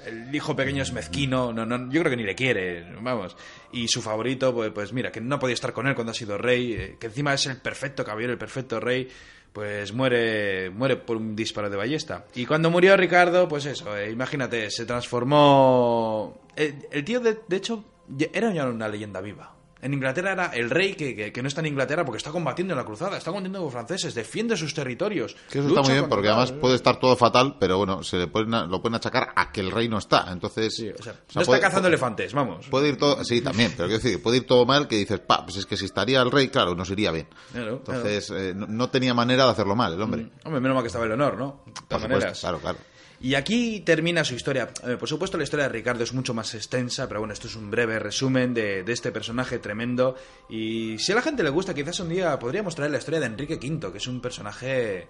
Eh, 0.04 0.08
eh, 0.08 0.24
el 0.28 0.34
hijo 0.34 0.54
pequeño 0.56 0.82
es 0.82 0.92
mezquino, 0.92 1.52
no, 1.52 1.66
no, 1.66 1.90
yo 1.90 2.00
creo 2.00 2.10
que 2.10 2.16
ni 2.16 2.24
le 2.24 2.34
quiere, 2.34 2.84
vamos. 3.00 3.36
Y 3.72 3.88
su 3.88 4.02
favorito, 4.02 4.54
pues, 4.54 4.70
pues 4.72 4.92
mira, 4.92 5.10
que 5.10 5.20
no 5.20 5.38
podía 5.38 5.54
estar 5.54 5.72
con 5.72 5.86
él 5.86 5.94
cuando 5.94 6.12
ha 6.12 6.14
sido 6.14 6.38
rey, 6.38 6.72
eh, 6.72 6.96
que 6.98 7.06
encima 7.08 7.34
es 7.34 7.46
el 7.46 7.58
perfecto 7.58 8.04
caballero, 8.04 8.32
el 8.32 8.38
perfecto 8.38 8.80
rey, 8.80 9.08
pues 9.52 9.92
muere, 9.92 10.70
muere 10.70 10.96
por 10.96 11.16
un 11.16 11.34
disparo 11.34 11.70
de 11.70 11.76
ballesta. 11.76 12.26
Y 12.34 12.46
cuando 12.46 12.70
murió 12.70 12.96
Ricardo, 12.96 13.48
pues 13.48 13.66
eso, 13.66 13.96
eh, 13.96 14.10
imagínate, 14.10 14.70
se 14.70 14.86
transformó... 14.86 16.40
El, 16.56 16.86
el 16.90 17.04
tío, 17.04 17.20
de, 17.20 17.38
de 17.46 17.56
hecho, 17.56 17.84
era 18.32 18.52
ya 18.52 18.66
una 18.66 18.88
leyenda 18.88 19.20
viva. 19.20 19.59
En 19.82 19.94
Inglaterra 19.94 20.32
era 20.32 20.46
el 20.48 20.68
rey 20.70 20.94
que, 20.94 21.14
que- 21.16 21.32
que 21.32 21.42
no 21.42 21.48
está 21.48 21.60
en 21.60 21.66
Inglaterra 21.68 22.04
porque 22.04 22.18
está 22.18 22.30
combatiendo 22.30 22.74
en 22.74 22.78
la 22.78 22.84
cruzada, 22.84 23.16
está 23.16 23.30
combatiendo 23.30 23.58
con 23.60 23.64
los 23.66 23.72
franceses, 23.72 24.14
defiende 24.14 24.56
sus 24.56 24.74
territorios. 24.74 25.34
Que 25.50 25.60
eso 25.60 25.68
está 25.68 25.80
muy 25.82 25.92
bien, 25.92 26.08
porque 26.08 26.28
además 26.28 26.52
puede 26.52 26.74
estar 26.74 26.98
todo 27.00 27.16
fatal, 27.16 27.56
pero 27.58 27.78
bueno, 27.78 28.02
se 28.02 28.16
le 28.18 28.26
pueden, 28.26 28.50
lo 28.50 28.82
pueden 28.82 28.96
achacar 28.96 29.30
a 29.34 29.50
que 29.52 29.60
el 29.60 29.70
rey 29.70 29.88
no 29.88 29.98
está. 29.98 30.26
Entonces, 30.30 30.74
Sí, 30.76 30.88
o 30.88 31.02
sea, 31.02 31.12
o 31.12 31.14
sea, 31.14 31.14
no 31.34 31.40
está 31.40 31.44
puede- 31.50 31.60
cazando 31.60 31.88
elefantes, 31.88 32.32
vamos. 32.34 32.66
Puede 32.68 32.88
ir 32.90 32.96
todo, 32.98 33.24
sí, 33.24 33.40
también, 33.40 33.72
pero 33.76 33.88
quiero 33.88 34.02
decir, 34.02 34.22
puede 34.22 34.38
ir 34.38 34.46
todo 34.46 34.66
mal 34.66 34.86
que 34.86 34.96
dices, 34.96 35.20
pa, 35.20 35.44
pues 35.44 35.56
es 35.56 35.66
que 35.66 35.76
si 35.76 35.86
estaría 35.86 36.20
el 36.20 36.30
rey, 36.30 36.48
claro, 36.48 36.74
nos 36.74 36.90
iría 36.90 37.10
bien. 37.10 37.26
Claro, 37.52 37.76
Entonces, 37.76 38.30
eh, 38.30 38.52
no, 38.54 38.66
no 38.66 38.90
tenía 38.90 39.14
manera 39.14 39.44
de 39.46 39.50
hacerlo 39.52 39.76
mal 39.76 39.92
el 39.94 40.02
hombre. 40.02 40.30
Hombre, 40.44 40.60
menos 40.60 40.74
mal 40.74 40.82
que 40.82 40.88
estaba 40.88 41.06
el 41.06 41.12
honor, 41.12 41.38
¿no? 41.38 41.64
De 41.88 41.98
supuesto, 41.98 42.40
claro, 42.40 42.58
claro. 42.58 42.78
Y 43.20 43.34
aquí 43.34 43.80
termina 43.80 44.24
su 44.24 44.34
historia. 44.34 44.70
Eh, 44.86 44.96
por 44.96 45.08
supuesto, 45.08 45.36
la 45.36 45.44
historia 45.44 45.66
de 45.66 45.72
Ricardo 45.72 46.02
es 46.02 46.14
mucho 46.14 46.32
más 46.32 46.54
extensa, 46.54 47.06
pero 47.06 47.20
bueno, 47.20 47.34
esto 47.34 47.48
es 47.48 47.56
un 47.56 47.70
breve 47.70 47.98
resumen 47.98 48.54
de, 48.54 48.82
de 48.82 48.92
este 48.92 49.12
personaje 49.12 49.58
tremendo. 49.58 50.16
Y 50.48 50.98
si 50.98 51.12
a 51.12 51.16
la 51.16 51.22
gente 51.22 51.42
le 51.42 51.50
gusta, 51.50 51.74
quizás 51.74 52.00
un 52.00 52.08
día 52.08 52.38
podríamos 52.38 52.74
traer 52.74 52.90
la 52.90 52.98
historia 52.98 53.20
de 53.20 53.26
Enrique 53.26 53.56
V, 53.62 53.92
que 53.92 53.98
es 53.98 54.06
un 54.06 54.22
personaje 54.22 55.06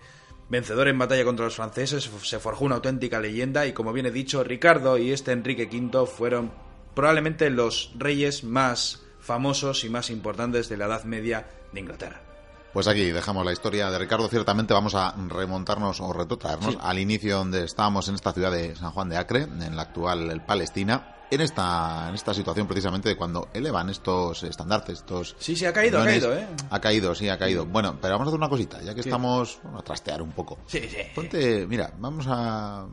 vencedor 0.51 0.89
en 0.89 0.99
batalla 0.99 1.25
contra 1.25 1.45
los 1.45 1.55
franceses, 1.55 2.11
se 2.25 2.41
forjó 2.41 2.65
una 2.65 2.75
auténtica 2.75 3.21
leyenda 3.21 3.67
y 3.67 3.73
como 3.73 3.93
bien 3.93 4.07
he 4.07 4.11
dicho, 4.11 4.43
Ricardo 4.43 4.99
y 4.99 5.13
este 5.13 5.31
Enrique 5.31 5.69
V 5.73 6.07
fueron 6.07 6.51
probablemente 6.95 7.49
los 7.51 7.93
reyes 7.97 8.43
más 8.43 9.03
famosos 9.21 9.85
y 9.85 9.89
más 9.89 10.11
importantes 10.11 10.69
de 10.69 10.77
la 10.77 10.87
Edad 10.87 11.05
Media 11.05 11.47
de 11.73 11.81
Inglaterra. 11.81 12.30
Pues 12.73 12.87
aquí 12.87 13.11
dejamos 13.11 13.45
la 13.45 13.53
historia 13.53 13.91
de 13.91 13.99
Ricardo. 13.99 14.29
Ciertamente 14.29 14.73
vamos 14.73 14.95
a 14.95 15.13
remontarnos 15.29 16.01
o 16.01 16.13
retrotraernos 16.13 16.79
al 16.81 16.99
inicio 16.99 17.39
donde 17.39 17.65
estábamos 17.65 18.09
en 18.09 18.15
esta 18.15 18.33
ciudad 18.33 18.53
de 18.53 18.77
San 18.77 18.93
Juan 18.93 19.09
de 19.09 19.17
Acre, 19.17 19.43
en 19.43 19.75
la 19.75 19.83
actual 19.83 20.43
Palestina. 20.47 21.17
En 21.33 21.41
esta, 21.41 22.09
en 22.09 22.15
esta 22.17 22.35
situación 22.35 22.67
precisamente 22.67 23.09
de 23.09 23.17
cuando 23.17 23.49
elevan 23.55 23.89
estos 23.89 24.43
estandartes, 24.43 24.99
estos... 24.99 25.37
Sí, 25.39 25.55
sí, 25.55 25.65
ha 25.65 25.73
caído, 25.73 26.01
ha 26.01 26.05
caído, 26.05 26.37
¿eh? 26.37 26.45
Ha 26.71 26.81
caído, 26.81 27.15
sí, 27.15 27.29
ha 27.29 27.39
caído. 27.39 27.67
Bueno, 27.67 27.99
pero 28.01 28.15
vamos 28.15 28.27
a 28.27 28.29
hacer 28.31 28.39
una 28.39 28.49
cosita, 28.49 28.83
ya 28.83 28.95
que 28.95 29.01
estamos... 29.01 29.61
Vamos 29.63 29.81
a 29.81 29.85
trastear 29.85 30.23
un 30.23 30.33
poco. 30.33 30.59
Sí, 30.67 30.81
sí. 30.91 30.99
Ponte, 31.15 31.69
mira, 31.69 31.93
vamos 31.99 32.27
a... 32.29 32.85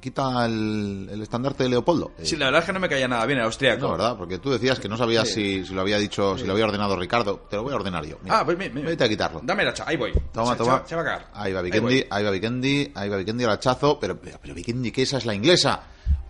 Quita 0.00 0.46
el, 0.46 1.08
el 1.10 1.22
estandarte 1.22 1.64
de 1.64 1.68
Leopoldo. 1.70 2.12
Sí, 2.22 2.36
la 2.36 2.46
verdad 2.46 2.60
es 2.60 2.66
que 2.66 2.72
no 2.72 2.80
me 2.80 2.88
caía 2.88 3.08
nada 3.08 3.24
bien 3.26 3.38
el 3.38 3.44
austriaco. 3.44 3.86
No, 3.86 3.92
¿verdad? 3.92 4.16
Porque 4.16 4.38
tú 4.38 4.50
decías 4.50 4.78
que 4.78 4.88
no 4.88 4.96
sabías 4.96 5.28
si, 5.28 5.64
si 5.64 5.74
lo 5.74 5.80
había 5.80 5.98
dicho, 5.98 6.36
si 6.38 6.44
lo 6.46 6.52
había 6.52 6.64
ordenado 6.66 6.96
Ricardo. 6.96 7.46
Te 7.50 7.56
lo 7.56 7.62
voy 7.64 7.72
a 7.72 7.76
ordenar 7.76 8.04
yo. 8.06 8.16
Mira, 8.22 8.40
Ah, 8.40 8.44
pues 8.44 8.56
mira, 8.58 8.72
mira. 8.74 8.88
Vete 8.88 9.04
a 9.04 9.08
quitarlo. 9.08 9.40
Dame 9.42 9.64
la 9.64 9.70
hacha, 9.70 9.84
ahí 9.86 9.96
voy. 9.96 10.12
Toma, 10.32 10.52
se, 10.52 10.58
toma. 10.58 10.82
Se, 10.86 10.94
va- 10.96 11.02
a 11.02 11.04
cagar. 11.04 11.30
Ahí 11.34 11.52
va. 11.52 11.62
Vikendi, 11.62 12.04
ahí 12.10 12.24
va 12.24 12.30
Vikendi, 12.30 12.92
ahí 12.94 13.08
va 13.08 13.16
Vikendi 13.16 13.44
al 13.44 13.50
hachazo. 13.50 13.98
Pero, 14.00 14.18
pero, 14.20 14.38
pero 14.40 14.54
Vikendi, 14.54 14.90
que 14.92 15.02
esa 15.02 15.18
es 15.18 15.26
la 15.26 15.34
inglesa. 15.34 15.82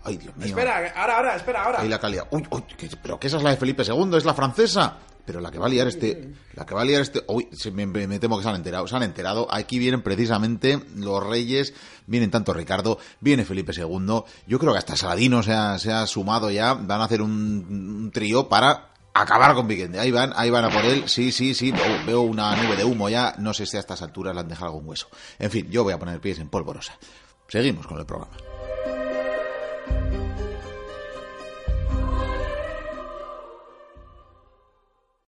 Ay, 0.03 0.17
Dios 0.17 0.35
mío. 0.37 0.47
Espera, 0.47 0.93
ahora, 0.95 1.17
ahora, 1.17 1.35
espera, 1.35 1.63
ahora. 1.63 1.81
Ahí 1.81 1.89
la 1.89 1.99
calidad. 1.99 2.27
Uy, 2.31 2.43
uy, 2.49 2.63
que- 2.77 2.89
pero 3.01 3.19
que 3.19 3.27
esa 3.27 3.37
es 3.37 3.43
la 3.43 3.51
de 3.51 3.57
Felipe 3.57 3.83
II, 3.83 4.15
es 4.17 4.25
la 4.25 4.33
francesa. 4.33 4.97
Pero 5.25 5.41
la 5.41 5.51
que 5.51 5.59
va 5.59 5.67
a 5.67 5.69
liar 5.69 5.87
este, 5.87 6.33
la 6.55 6.65
que 6.65 6.73
va 6.73 6.81
a 6.81 6.85
liar 6.85 7.01
este, 7.01 7.23
uy, 7.27 7.47
me, 7.71 7.85
me- 7.85 8.07
me 8.07 8.17
temo 8.17 8.37
que 8.37 8.43
se 8.43 8.49
han 8.49 8.55
enterado, 8.55 8.87
se 8.87 8.95
han 8.95 9.03
enterado. 9.03 9.47
Aquí 9.53 9.77
vienen 9.77 10.01
precisamente 10.01 10.79
los 10.95 11.23
reyes, 11.23 11.73
vienen 12.07 12.31
tanto 12.31 12.51
Ricardo, 12.51 12.97
viene 13.19 13.45
Felipe 13.45 13.71
II. 13.75 14.23
Yo 14.47 14.57
creo 14.57 14.71
que 14.71 14.79
hasta 14.79 14.95
Saladino 14.95 15.43
se 15.43 15.53
ha, 15.53 15.77
se 15.77 15.91
ha 15.91 16.07
sumado 16.07 16.49
ya, 16.49 16.73
van 16.73 17.01
a 17.01 17.03
hacer 17.03 17.21
un, 17.21 17.31
un 17.31 18.11
trío 18.11 18.49
para 18.49 18.89
acabar 19.13 19.53
con 19.53 19.67
Vikendi. 19.67 19.99
Ahí 19.99 20.09
van, 20.09 20.33
ahí 20.35 20.49
van 20.49 20.65
a 20.65 20.69
por 20.71 20.83
él. 20.83 21.03
Sí, 21.07 21.31
sí, 21.31 21.53
sí, 21.53 21.71
veo, 21.73 22.05
veo 22.07 22.21
una 22.21 22.55
nube 22.55 22.75
de 22.75 22.83
humo 22.85 23.07
ya. 23.07 23.35
No 23.37 23.53
sé 23.53 23.67
si 23.67 23.77
a 23.77 23.81
estas 23.81 24.01
alturas 24.01 24.33
le 24.33 24.39
han 24.41 24.47
dejado 24.47 24.71
algún 24.71 24.87
hueso. 24.89 25.09
En 25.37 25.51
fin, 25.51 25.69
yo 25.69 25.83
voy 25.83 25.93
a 25.93 25.99
poner 25.99 26.19
pies 26.19 26.39
en 26.39 26.49
polvorosa. 26.49 26.97
Seguimos 27.47 27.85
con 27.85 27.99
el 27.99 28.05
programa. 28.07 28.35